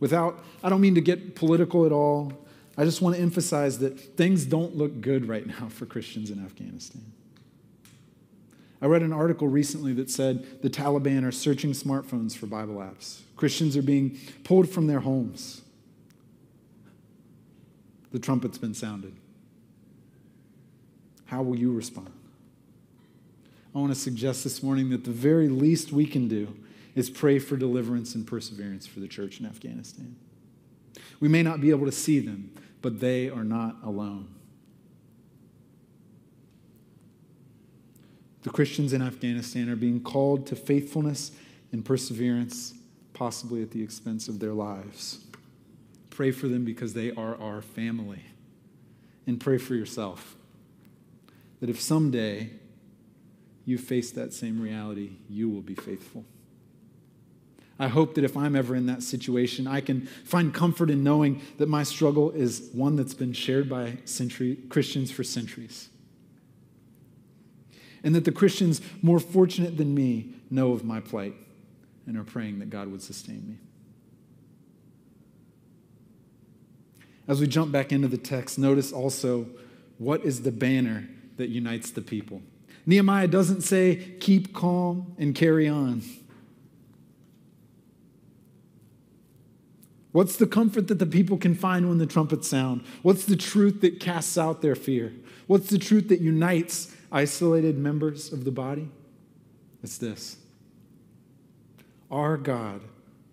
Without, 0.03 0.43
I 0.61 0.67
don't 0.67 0.81
mean 0.81 0.95
to 0.95 1.01
get 1.01 1.33
political 1.33 1.85
at 1.85 1.93
all. 1.93 2.33
I 2.77 2.83
just 2.83 3.01
want 3.01 3.15
to 3.15 3.21
emphasize 3.21 3.79
that 3.79 4.17
things 4.17 4.43
don't 4.43 4.75
look 4.75 4.99
good 4.99 5.29
right 5.29 5.47
now 5.47 5.69
for 5.69 5.85
Christians 5.85 6.29
in 6.29 6.43
Afghanistan. 6.43 7.03
I 8.81 8.87
read 8.87 9.01
an 9.01 9.13
article 9.13 9.47
recently 9.47 9.93
that 9.93 10.09
said 10.09 10.61
the 10.61 10.69
Taliban 10.69 11.23
are 11.23 11.31
searching 11.31 11.71
smartphones 11.71 12.35
for 12.35 12.47
Bible 12.47 12.75
apps. 12.79 13.21
Christians 13.37 13.77
are 13.77 13.81
being 13.81 14.19
pulled 14.43 14.67
from 14.67 14.87
their 14.87 14.99
homes. 14.99 15.61
The 18.11 18.19
trumpet's 18.19 18.57
been 18.57 18.73
sounded. 18.73 19.15
How 21.27 21.43
will 21.43 21.57
you 21.57 21.71
respond? 21.71 22.11
I 23.73 23.79
want 23.79 23.93
to 23.93 23.97
suggest 23.97 24.43
this 24.43 24.61
morning 24.61 24.89
that 24.89 25.05
the 25.05 25.11
very 25.11 25.47
least 25.47 25.93
we 25.93 26.05
can 26.05 26.27
do 26.27 26.53
is 26.95 27.09
pray 27.09 27.39
for 27.39 27.57
deliverance 27.57 28.15
and 28.15 28.25
perseverance 28.25 28.85
for 28.85 28.99
the 28.99 29.07
church 29.07 29.39
in 29.39 29.45
Afghanistan. 29.45 30.15
We 31.19 31.27
may 31.27 31.43
not 31.43 31.61
be 31.61 31.71
able 31.71 31.85
to 31.85 31.91
see 31.91 32.19
them, 32.19 32.51
but 32.81 32.99
they 32.99 33.29
are 33.29 33.43
not 33.43 33.77
alone. 33.83 34.27
The 38.43 38.49
Christians 38.49 38.91
in 38.93 39.01
Afghanistan 39.01 39.69
are 39.69 39.75
being 39.75 40.01
called 40.01 40.45
to 40.47 40.55
faithfulness 40.55 41.31
and 41.71 41.83
perseverance, 41.83 42.73
possibly 43.13 43.61
at 43.61 43.71
the 43.71 43.81
expense 43.81 44.27
of 44.27 44.39
their 44.39 44.53
lives. 44.53 45.19
Pray 46.09 46.31
for 46.31 46.47
them 46.47 46.65
because 46.65 46.93
they 46.93 47.11
are 47.11 47.39
our 47.41 47.61
family. 47.61 48.23
And 49.25 49.39
pray 49.39 49.57
for 49.57 49.73
yourself 49.73 50.35
that 51.61 51.69
if 51.69 51.79
someday 51.79 52.49
you 53.63 53.77
face 53.77 54.11
that 54.11 54.33
same 54.33 54.61
reality, 54.61 55.11
you 55.29 55.49
will 55.49 55.61
be 55.61 55.75
faithful. 55.75 56.25
I 57.79 57.87
hope 57.87 58.15
that 58.15 58.23
if 58.23 58.37
I'm 58.37 58.55
ever 58.55 58.75
in 58.75 58.85
that 58.85 59.01
situation, 59.03 59.65
I 59.67 59.81
can 59.81 60.05
find 60.25 60.53
comfort 60.53 60.89
in 60.89 61.03
knowing 61.03 61.41
that 61.57 61.67
my 61.67 61.83
struggle 61.83 62.29
is 62.31 62.69
one 62.71 62.95
that's 62.95 63.15
been 63.15 63.33
shared 63.33 63.67
by 63.69 63.97
century, 64.05 64.57
Christians 64.69 65.11
for 65.11 65.23
centuries. 65.23 65.89
and 68.03 68.13
that 68.13 68.25
the 68.25 68.31
Christians 68.31 68.81
more 69.01 69.19
fortunate 69.19 69.77
than 69.77 69.95
me 69.95 70.33
know 70.49 70.73
of 70.73 70.83
my 70.83 70.99
plight 70.99 71.33
and 72.05 72.17
are 72.17 72.23
praying 72.23 72.59
that 72.59 72.69
God 72.69 72.89
would 72.89 73.01
sustain 73.01 73.47
me. 73.47 73.57
As 77.27 77.39
we 77.39 77.47
jump 77.47 77.71
back 77.71 77.93
into 77.93 78.09
the 78.09 78.17
text, 78.17 78.59
notice 78.59 78.91
also 78.91 79.47
what 79.97 80.25
is 80.25 80.41
the 80.41 80.51
banner 80.51 81.07
that 81.37 81.47
unites 81.49 81.91
the 81.91 82.01
people. 82.01 82.41
Nehemiah 82.85 83.29
doesn't 83.29 83.61
say, 83.61 83.95
keep 84.19 84.53
calm 84.53 85.15
and 85.17 85.33
carry 85.33 85.69
on. 85.69 86.01
What's 90.13 90.35
the 90.35 90.47
comfort 90.47 90.87
that 90.87 90.99
the 90.99 91.07
people 91.07 91.37
can 91.37 91.55
find 91.55 91.89
when 91.89 91.97
the 91.97 92.05
trumpets 92.05 92.47
sound? 92.47 92.85
What's 93.01 93.25
the 93.25 93.35
truth 93.35 93.81
that 93.81 93.99
casts 93.99 94.37
out 94.37 94.61
their 94.61 94.75
fear? 94.75 95.11
What's 95.47 95.69
the 95.69 95.79
truth 95.79 96.07
that 96.09 96.21
unites 96.21 96.95
isolated 97.11 97.77
members 97.77 98.31
of 98.31 98.45
the 98.45 98.51
body? 98.51 98.89
It's 99.83 99.97
this 99.97 100.37
Our 102.11 102.37
God 102.37 102.81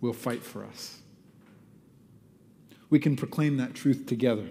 will 0.01 0.14
fight 0.14 0.43
for 0.43 0.64
us. 0.64 0.99
We 2.88 2.99
can 2.99 3.14
proclaim 3.14 3.59
that 3.59 3.75
truth 3.75 4.07
together. 4.07 4.49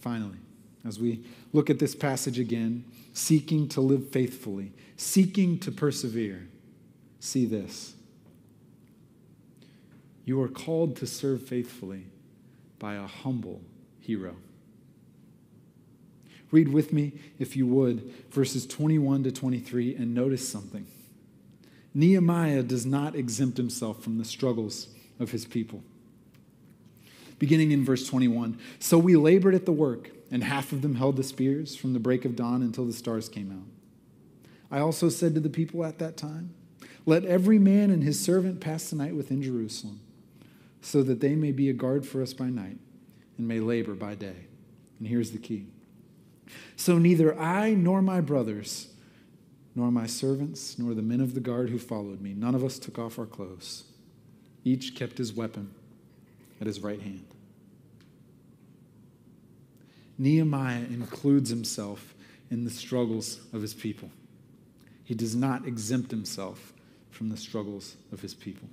Finally, 0.00 0.38
as 0.86 0.98
we 0.98 1.22
look 1.52 1.68
at 1.68 1.78
this 1.78 1.94
passage 1.94 2.38
again, 2.38 2.84
seeking 3.12 3.68
to 3.68 3.82
live 3.82 4.08
faithfully, 4.08 4.72
seeking 4.96 5.58
to 5.58 5.70
persevere, 5.70 6.48
see 7.20 7.44
this. 7.44 7.94
You 10.24 10.40
are 10.42 10.48
called 10.48 10.96
to 10.96 11.06
serve 11.06 11.42
faithfully 11.42 12.06
by 12.78 12.94
a 12.94 13.06
humble 13.06 13.62
hero. 14.00 14.36
Read 16.50 16.68
with 16.68 16.92
me, 16.92 17.12
if 17.38 17.56
you 17.56 17.66
would, 17.66 18.12
verses 18.30 18.66
21 18.66 19.24
to 19.24 19.32
23 19.32 19.96
and 19.96 20.14
notice 20.14 20.46
something. 20.46 20.86
Nehemiah 21.94 22.62
does 22.62 22.86
not 22.86 23.14
exempt 23.14 23.56
himself 23.56 24.02
from 24.02 24.18
the 24.18 24.24
struggles 24.24 24.88
of 25.18 25.30
his 25.30 25.44
people. 25.44 25.82
Beginning 27.38 27.72
in 27.72 27.84
verse 27.84 28.06
21 28.06 28.58
So 28.78 28.98
we 28.98 29.16
labored 29.16 29.54
at 29.54 29.66
the 29.66 29.72
work, 29.72 30.10
and 30.30 30.44
half 30.44 30.72
of 30.72 30.82
them 30.82 30.94
held 30.94 31.16
the 31.16 31.22
spears 31.22 31.74
from 31.74 31.92
the 31.92 31.98
break 31.98 32.24
of 32.24 32.36
dawn 32.36 32.62
until 32.62 32.86
the 32.86 32.92
stars 32.92 33.28
came 33.28 33.50
out. 33.50 33.66
I 34.70 34.80
also 34.80 35.08
said 35.08 35.34
to 35.34 35.40
the 35.40 35.50
people 35.50 35.84
at 35.84 35.98
that 35.98 36.16
time, 36.16 36.54
Let 37.04 37.24
every 37.24 37.58
man 37.58 37.90
and 37.90 38.02
his 38.02 38.20
servant 38.20 38.60
pass 38.60 38.90
the 38.90 38.96
night 38.96 39.14
within 39.14 39.42
Jerusalem, 39.42 40.00
so 40.82 41.02
that 41.04 41.20
they 41.20 41.34
may 41.34 41.52
be 41.52 41.70
a 41.70 41.72
guard 41.72 42.04
for 42.04 42.20
us 42.20 42.34
by 42.34 42.50
night 42.50 42.76
and 43.38 43.48
may 43.48 43.60
labor 43.60 43.94
by 43.94 44.14
day. 44.14 44.46
And 44.98 45.08
here's 45.08 45.30
the 45.30 45.38
key 45.38 45.66
So 46.76 46.98
neither 46.98 47.38
I 47.38 47.72
nor 47.72 48.02
my 48.02 48.20
brothers, 48.20 48.88
nor 49.74 49.90
my 49.90 50.06
servants, 50.06 50.78
nor 50.78 50.92
the 50.92 51.02
men 51.02 51.20
of 51.20 51.34
the 51.34 51.40
guard 51.40 51.70
who 51.70 51.78
followed 51.78 52.20
me, 52.20 52.34
none 52.34 52.54
of 52.54 52.62
us 52.62 52.78
took 52.78 52.98
off 52.98 53.18
our 53.18 53.26
clothes. 53.26 53.84
Each 54.64 54.94
kept 54.94 55.18
his 55.18 55.32
weapon 55.32 55.72
at 56.60 56.66
his 56.66 56.80
right 56.80 57.00
hand. 57.00 57.26
Nehemiah 60.18 60.84
includes 60.84 61.50
himself 61.50 62.14
in 62.50 62.64
the 62.64 62.70
struggles 62.70 63.40
of 63.52 63.62
his 63.62 63.74
people. 63.74 64.10
He 65.04 65.14
does 65.14 65.34
not 65.34 65.66
exempt 65.66 66.10
himself 66.10 66.72
from 67.10 67.28
the 67.28 67.36
struggles 67.36 67.96
of 68.12 68.20
his 68.20 68.34
people. 68.34 68.68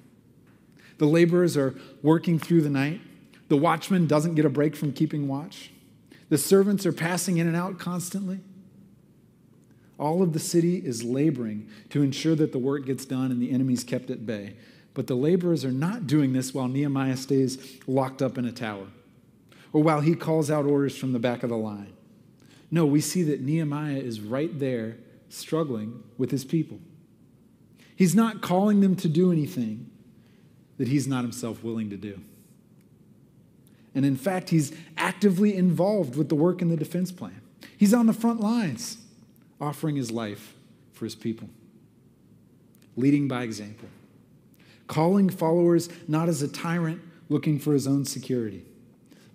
The 0.99 1.07
laborers 1.07 1.57
are 1.57 1.75
working 2.03 2.38
through 2.38 2.62
the 2.62 2.69
night. 2.69 3.01
The 3.47 3.57
watchman 3.57 4.05
doesn't 4.05 4.35
get 4.35 4.45
a 4.45 4.49
break 4.49 4.75
from 4.75 4.93
keeping 4.93 5.27
watch. 5.27 5.71
The 6.29 6.38
servants 6.38 6.85
are 6.85 6.93
passing 6.93 7.38
in 7.38 7.47
and 7.47 7.55
out 7.55 7.79
constantly. 7.79 8.41
All 9.97 10.21
of 10.21 10.33
the 10.33 10.39
city 10.39 10.77
is 10.77 11.03
laboring 11.03 11.67
to 11.89 12.03
ensure 12.03 12.35
that 12.35 12.51
the 12.51 12.59
work 12.59 12.85
gets 12.85 13.05
done 13.05 13.31
and 13.31 13.41
the 13.41 13.51
enemy's 13.51 13.83
kept 13.83 14.09
at 14.09 14.25
bay. 14.25 14.55
But 14.93 15.07
the 15.07 15.15
laborers 15.15 15.65
are 15.65 15.71
not 15.71 16.05
doing 16.05 16.33
this 16.33 16.53
while 16.53 16.67
Nehemiah 16.67 17.17
stays 17.17 17.79
locked 17.88 18.21
up 18.21 18.38
in 18.38 18.45
a 18.45 18.51
tower 18.51 18.88
or 19.71 19.81
while 19.81 20.01
he 20.01 20.15
calls 20.15 20.51
out 20.51 20.65
orders 20.65 20.97
from 20.97 21.13
the 21.13 21.19
back 21.19 21.43
of 21.43 21.49
the 21.49 21.57
line. 21.57 21.93
No, 22.71 22.85
we 22.85 23.01
see 23.01 23.23
that 23.23 23.41
Nehemiah 23.41 23.97
is 23.97 24.19
right 24.19 24.57
there 24.59 24.97
struggling 25.29 26.03
with 26.17 26.31
his 26.31 26.43
people. 26.43 26.79
He's 27.95 28.15
not 28.15 28.41
calling 28.41 28.81
them 28.81 28.95
to 28.97 29.09
do 29.09 29.31
anything 29.31 29.89
that 30.80 30.88
he's 30.88 31.08
not 31.08 31.24
himself 31.24 31.63
willing 31.63 31.92
to 31.92 31.98
do. 31.98 32.20
And 33.94 34.06
in 34.06 34.15
fact, 34.15 34.50
he's 34.50 34.72
actively 34.98 35.56
involved 35.56 36.15
with 36.15 36.30
the 36.30 36.36
work 36.36 36.62
in 36.62 36.70
the 36.70 36.78
defense 36.78 37.12
plan. 37.12 37.42
He's 37.78 37.94
on 37.94 38.08
the 38.08 38.13
front 38.13 38.39
lines, 38.39 38.98
offering 39.60 39.98
his 39.98 40.10
life 40.10 40.56
for 40.94 41.06
his 41.06 41.15
people, 41.15 41.50
leading 42.96 43.28
by 43.28 43.44
example, 43.44 43.89
calling 44.88 45.30
followers 45.30 45.89
not 46.08 46.30
as 46.30 46.42
a 46.42 46.48
tyrant 46.48 47.02
looking 47.28 47.60
for 47.60 47.74
his 47.74 47.86
own 47.86 48.06
security, 48.06 48.63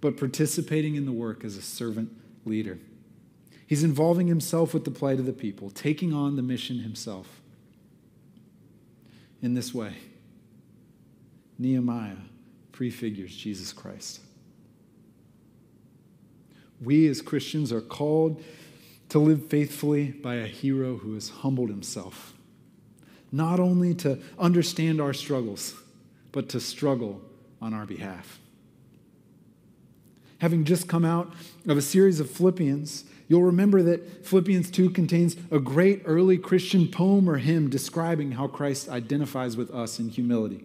but 0.00 0.16
participating 0.16 0.94
in 0.94 1.04
the 1.04 1.12
work 1.12 1.44
as 1.44 1.56
a 1.56 1.62
servant 1.62 2.10
leader. 2.46 2.78
He's 3.66 3.84
involving 3.84 4.28
himself 4.28 4.72
with 4.72 4.84
the 4.84 4.90
plight 4.90 5.18
of 5.18 5.26
the 5.26 5.32
people, 5.32 5.70
taking 5.70 6.14
on 6.14 6.36
the 6.36 6.42
mission 6.42 6.78
himself. 6.78 7.40
In 9.42 9.52
this 9.54 9.74
way, 9.74 9.94
Nehemiah 11.58 12.16
prefigures 12.72 13.34
Jesus 13.34 13.72
Christ. 13.72 14.20
We 16.80 17.06
as 17.08 17.22
Christians 17.22 17.72
are 17.72 17.80
called 17.80 18.42
to 19.10 19.18
live 19.18 19.46
faithfully 19.46 20.08
by 20.08 20.36
a 20.36 20.46
hero 20.46 20.96
who 20.96 21.14
has 21.14 21.28
humbled 21.28 21.70
himself, 21.70 22.34
not 23.30 23.60
only 23.60 23.94
to 23.94 24.18
understand 24.38 25.00
our 25.00 25.12
struggles, 25.12 25.74
but 26.32 26.48
to 26.48 26.60
struggle 26.60 27.22
on 27.62 27.72
our 27.72 27.86
behalf. 27.86 28.40
Having 30.38 30.64
just 30.64 30.88
come 30.88 31.04
out 31.04 31.32
of 31.66 31.78
a 31.78 31.82
series 31.82 32.18
of 32.18 32.28
Philippians, 32.28 33.04
you'll 33.28 33.44
remember 33.44 33.82
that 33.82 34.26
Philippians 34.26 34.70
2 34.70 34.90
contains 34.90 35.36
a 35.50 35.60
great 35.60 36.02
early 36.04 36.36
Christian 36.36 36.88
poem 36.88 37.30
or 37.30 37.38
hymn 37.38 37.70
describing 37.70 38.32
how 38.32 38.48
Christ 38.48 38.88
identifies 38.88 39.56
with 39.56 39.70
us 39.70 40.00
in 40.00 40.08
humility. 40.08 40.64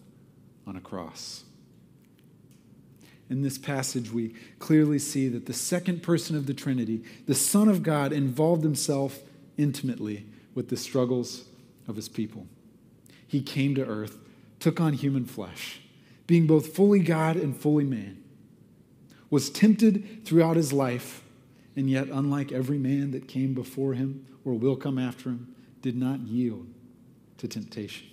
on 0.65 0.75
a 0.75 0.81
cross. 0.81 1.43
In 3.29 3.41
this 3.41 3.57
passage, 3.57 4.11
we 4.11 4.35
clearly 4.59 4.99
see 4.99 5.29
that 5.29 5.45
the 5.45 5.53
second 5.53 6.03
person 6.03 6.35
of 6.35 6.47
the 6.47 6.53
Trinity, 6.53 7.03
the 7.27 7.33
Son 7.33 7.69
of 7.69 7.81
God, 7.81 8.11
involved 8.11 8.63
himself 8.63 9.19
intimately 9.57 10.25
with 10.53 10.67
the 10.67 10.75
struggles 10.75 11.45
of 11.87 11.95
his 11.95 12.09
people. 12.09 12.45
He 13.25 13.41
came 13.41 13.73
to 13.75 13.85
earth, 13.85 14.17
took 14.59 14.81
on 14.81 14.93
human 14.93 15.25
flesh, 15.25 15.79
being 16.27 16.45
both 16.45 16.75
fully 16.75 16.99
God 16.99 17.37
and 17.37 17.55
fully 17.55 17.85
man, 17.85 18.21
was 19.29 19.49
tempted 19.49 20.25
throughout 20.25 20.57
his 20.57 20.73
life, 20.73 21.23
and 21.77 21.89
yet, 21.89 22.09
unlike 22.09 22.51
every 22.51 22.77
man 22.77 23.11
that 23.11 23.29
came 23.29 23.53
before 23.53 23.93
him 23.93 24.25
or 24.43 24.53
will 24.53 24.75
come 24.75 24.99
after 24.99 25.29
him, 25.29 25.55
did 25.81 25.95
not 25.95 26.19
yield 26.19 26.67
to 27.37 27.47
temptation. 27.47 28.10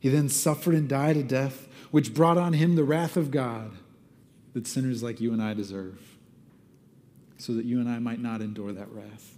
He 0.00 0.08
then 0.08 0.28
suffered 0.28 0.74
and 0.74 0.88
died 0.88 1.16
a 1.16 1.22
death 1.22 1.68
which 1.90 2.14
brought 2.14 2.38
on 2.38 2.52
him 2.52 2.76
the 2.76 2.84
wrath 2.84 3.16
of 3.16 3.30
God 3.30 3.72
that 4.52 4.66
sinners 4.66 5.02
like 5.02 5.20
you 5.20 5.32
and 5.32 5.42
I 5.42 5.54
deserve, 5.54 6.00
so 7.38 7.54
that 7.54 7.64
you 7.64 7.80
and 7.80 7.88
I 7.88 7.98
might 7.98 8.20
not 8.20 8.40
endure 8.40 8.72
that 8.72 8.90
wrath. 8.92 9.36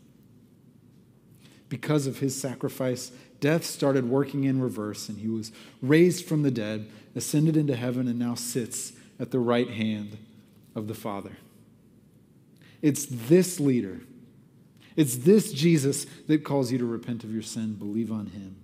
Because 1.69 2.07
of 2.07 2.19
his 2.19 2.39
sacrifice, 2.39 3.13
death 3.39 3.65
started 3.65 4.09
working 4.09 4.45
in 4.45 4.61
reverse, 4.61 5.09
and 5.09 5.19
he 5.19 5.29
was 5.29 5.53
raised 5.81 6.25
from 6.25 6.43
the 6.43 6.51
dead, 6.51 6.91
ascended 7.15 7.57
into 7.57 7.77
heaven, 7.77 8.09
and 8.09 8.19
now 8.19 8.35
sits 8.35 8.93
at 9.19 9.31
the 9.31 9.39
right 9.39 9.71
hand 9.71 10.19
of 10.75 10.89
the 10.89 10.95
Father. 10.95 11.37
It's 12.83 13.07
this 13.07 13.61
leader, 13.61 14.01
it's 14.97 15.19
this 15.19 15.53
Jesus 15.53 16.07
that 16.27 16.45
calls 16.45 16.73
you 16.73 16.79
to 16.79 16.87
repent 16.87 17.23
of 17.23 17.33
your 17.33 17.43
sin, 17.43 17.75
believe 17.75 18.11
on 18.11 18.27
him 18.27 18.57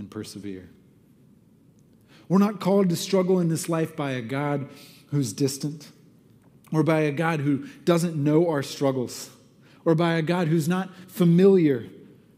and 0.00 0.10
persevere. 0.10 0.68
We're 2.28 2.38
not 2.38 2.58
called 2.58 2.88
to 2.88 2.96
struggle 2.96 3.38
in 3.38 3.48
this 3.48 3.68
life 3.68 3.94
by 3.94 4.12
a 4.12 4.22
God 4.22 4.68
who's 5.10 5.32
distant 5.32 5.90
or 6.72 6.82
by 6.82 7.00
a 7.00 7.12
God 7.12 7.40
who 7.40 7.66
doesn't 7.84 8.16
know 8.16 8.48
our 8.48 8.62
struggles, 8.62 9.30
or 9.84 9.94
by 9.94 10.14
a 10.14 10.22
God 10.22 10.48
who's 10.48 10.68
not 10.68 10.90
familiar 11.08 11.86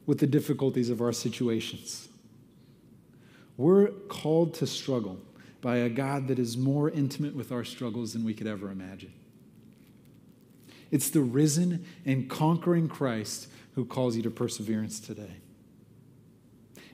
with 0.06 0.18
the 0.18 0.26
difficulties 0.26 0.90
of 0.90 1.00
our 1.00 1.12
situations. 1.12 2.08
We're 3.56 3.88
called 3.88 4.54
to 4.54 4.66
struggle 4.66 5.18
by 5.60 5.76
a 5.78 5.88
God 5.88 6.28
that 6.28 6.38
is 6.38 6.56
more 6.56 6.90
intimate 6.90 7.36
with 7.36 7.52
our 7.52 7.64
struggles 7.64 8.14
than 8.14 8.24
we 8.24 8.34
could 8.34 8.46
ever 8.46 8.70
imagine. 8.70 9.12
It's 10.90 11.10
the 11.10 11.20
risen 11.20 11.84
and 12.04 12.28
conquering 12.28 12.88
Christ 12.88 13.48
who 13.74 13.84
calls 13.84 14.16
you 14.16 14.22
to 14.22 14.30
perseverance 14.30 14.98
today. 14.98 15.36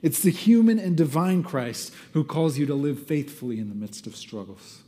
It's 0.01 0.21
the 0.21 0.31
human 0.31 0.79
and 0.79 0.95
divine 0.95 1.43
Christ 1.43 1.93
who 2.13 2.23
calls 2.23 2.57
you 2.57 2.65
to 2.65 2.75
live 2.75 3.05
faithfully 3.05 3.59
in 3.59 3.69
the 3.69 3.75
midst 3.75 4.07
of 4.07 4.15
struggles. 4.15 4.83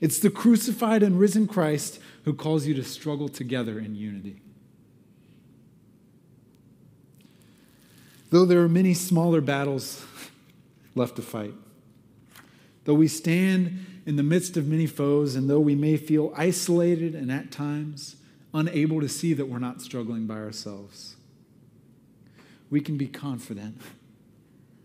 It's 0.00 0.18
the 0.18 0.30
crucified 0.30 1.02
and 1.02 1.18
risen 1.18 1.46
Christ 1.46 1.98
who 2.24 2.34
calls 2.34 2.66
you 2.66 2.74
to 2.74 2.84
struggle 2.84 3.28
together 3.28 3.78
in 3.78 3.94
unity. 3.94 4.40
Though 8.30 8.44
there 8.44 8.62
are 8.62 8.68
many 8.68 8.94
smaller 8.94 9.40
battles 9.40 10.04
left 10.94 11.16
to 11.16 11.22
fight, 11.22 11.54
though 12.84 12.94
we 12.94 13.08
stand 13.08 13.86
in 14.04 14.16
the 14.16 14.22
midst 14.22 14.56
of 14.56 14.68
many 14.68 14.86
foes, 14.86 15.34
and 15.34 15.48
though 15.48 15.60
we 15.60 15.74
may 15.74 15.96
feel 15.96 16.32
isolated 16.36 17.14
and 17.14 17.32
at 17.32 17.50
times 17.50 18.16
unable 18.54 19.00
to 19.00 19.08
see 19.08 19.32
that 19.32 19.46
we're 19.46 19.58
not 19.58 19.82
struggling 19.82 20.26
by 20.26 20.36
ourselves, 20.36 21.16
we 22.70 22.80
can 22.80 22.96
be 22.96 23.06
confident 23.06 23.80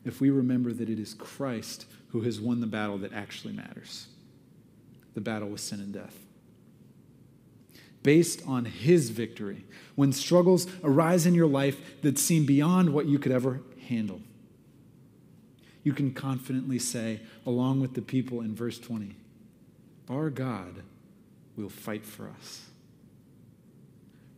if 0.06 0.22
we 0.22 0.30
remember 0.30 0.74
that 0.74 0.90
it 0.90 1.00
is 1.00 1.14
Christ 1.14 1.86
who 2.10 2.22
has 2.22 2.40
won 2.40 2.62
the 2.62 2.68
battle 2.68 2.98
that 3.00 3.14
actually 3.14 3.54
matters 3.54 4.08
the 5.14 5.22
battle 5.22 5.50
with 5.50 5.60
sin 5.60 5.80
and 5.80 5.94
death. 5.94 6.18
Based 8.02 8.42
on 8.48 8.66
his 8.66 9.10
victory, 9.10 9.66
when 9.96 10.14
struggles 10.14 10.68
arise 10.84 11.26
in 11.26 11.36
your 11.36 11.48
life 11.48 12.02
that 12.02 12.18
seem 12.18 12.46
beyond 12.46 12.94
what 12.94 13.08
you 13.08 13.20
could 13.20 13.32
ever 13.32 13.62
handle, 13.88 14.22
you 15.84 15.94
can 15.94 16.14
confidently 16.14 16.80
say, 16.80 17.20
along 17.46 17.82
with 17.82 17.94
the 17.94 18.02
people 18.02 18.42
in 18.42 18.56
verse 18.56 18.80
20, 18.80 19.16
Our 20.10 20.30
God 20.30 20.82
will 21.56 21.70
fight 21.70 22.06
for 22.06 22.30
us. 22.30 22.62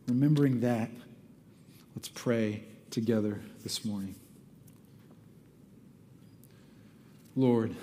Remembering 0.08 0.60
that, 0.60 0.90
let's 1.94 2.08
pray 2.08 2.64
together 2.94 3.40
this 3.64 3.84
morning. 3.84 4.14
Lord, 7.34 7.74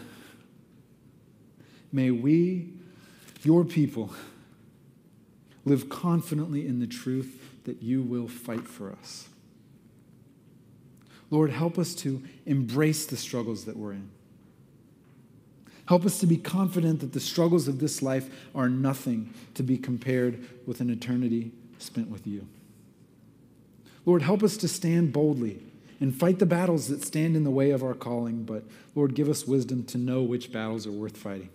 may 1.92 2.12
we, 2.12 2.70
your 3.44 3.66
people, 3.66 4.14
live 5.66 5.90
confidently 5.90 6.66
in 6.66 6.80
the 6.80 6.88
truth 6.88 7.44
that 7.66 7.84
you 7.84 8.02
will 8.02 8.30
fight 8.30 8.66
for 8.66 8.90
us. 8.90 9.28
Lord, 11.30 11.52
help 11.52 11.78
us 11.78 11.94
to 11.96 12.24
embrace 12.46 13.06
the 13.06 13.18
struggles 13.18 13.66
that 13.66 13.76
we're 13.76 13.92
in. 13.92 14.10
Help 15.88 16.06
us 16.06 16.20
to 16.20 16.26
be 16.26 16.38
confident 16.38 17.02
that 17.02 17.12
the 17.12 17.20
struggles 17.20 17.68
of 17.68 17.80
this 17.80 18.02
life 18.02 18.30
are 18.56 18.70
nothing 18.70 19.34
to 19.56 19.64
be 19.64 19.78
compared 19.78 20.40
with 20.66 20.80
an 20.80 20.90
eternity 20.90 21.52
spent 21.80 22.10
with 22.10 22.26
you. 22.26 22.48
Lord, 24.06 24.22
help 24.22 24.44
us 24.44 24.58
to 24.58 24.68
stand 24.68 25.14
boldly 25.14 25.62
and 26.00 26.16
fight 26.16 26.40
the 26.40 26.46
battles 26.46 26.88
that 26.88 27.04
stand 27.04 27.36
in 27.36 27.44
the 27.44 27.52
way 27.52 27.72
of 27.72 27.84
our 27.84 27.94
calling, 27.94 28.44
but 28.44 28.64
Lord, 28.96 29.14
give 29.14 29.30
us 29.30 29.46
wisdom 29.46 29.84
to 29.86 29.98
know 29.98 30.24
which 30.24 30.52
battles 30.52 30.88
are 30.88 30.92
worth 30.92 31.16
fighting. 31.16 31.50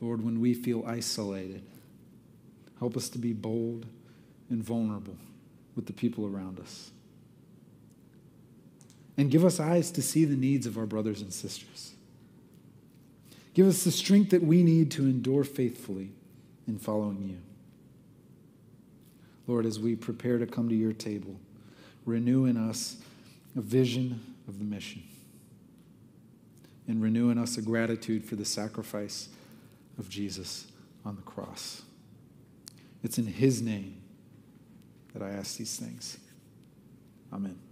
Lord, 0.00 0.24
when 0.24 0.40
we 0.40 0.54
feel 0.54 0.84
isolated, 0.86 1.62
help 2.78 2.96
us 2.96 3.08
to 3.10 3.18
be 3.18 3.32
bold 3.32 3.86
and 4.48 4.62
vulnerable 4.62 5.16
with 5.74 5.86
the 5.86 5.92
people 5.92 6.26
around 6.26 6.60
us. 6.60 6.90
And 9.18 9.30
give 9.30 9.44
us 9.44 9.60
eyes 9.60 9.90
to 9.92 10.02
see 10.02 10.24
the 10.24 10.36
needs 10.36 10.66
of 10.66 10.76
our 10.78 10.86
brothers 10.86 11.22
and 11.22 11.32
sisters. 11.32 11.94
Give 13.54 13.66
us 13.66 13.84
the 13.84 13.90
strength 13.90 14.30
that 14.30 14.42
we 14.42 14.62
need 14.62 14.90
to 14.92 15.04
endure 15.04 15.44
faithfully 15.44 16.10
in 16.66 16.78
following 16.78 17.22
you. 17.22 17.45
Lord, 19.46 19.66
as 19.66 19.78
we 19.78 19.94
prepare 19.94 20.38
to 20.38 20.46
come 20.46 20.68
to 20.68 20.74
your 20.74 20.92
table, 20.92 21.38
renew 22.04 22.46
in 22.46 22.56
us 22.56 22.96
a 23.56 23.60
vision 23.60 24.20
of 24.48 24.58
the 24.58 24.64
mission 24.64 25.02
and 26.88 27.02
renew 27.02 27.30
in 27.30 27.38
us 27.38 27.56
a 27.56 27.62
gratitude 27.62 28.24
for 28.24 28.36
the 28.36 28.44
sacrifice 28.44 29.28
of 29.98 30.08
Jesus 30.08 30.66
on 31.04 31.16
the 31.16 31.22
cross. 31.22 31.82
It's 33.02 33.18
in 33.18 33.26
his 33.26 33.62
name 33.62 34.00
that 35.12 35.22
I 35.22 35.30
ask 35.30 35.56
these 35.56 35.76
things. 35.76 36.18
Amen. 37.32 37.65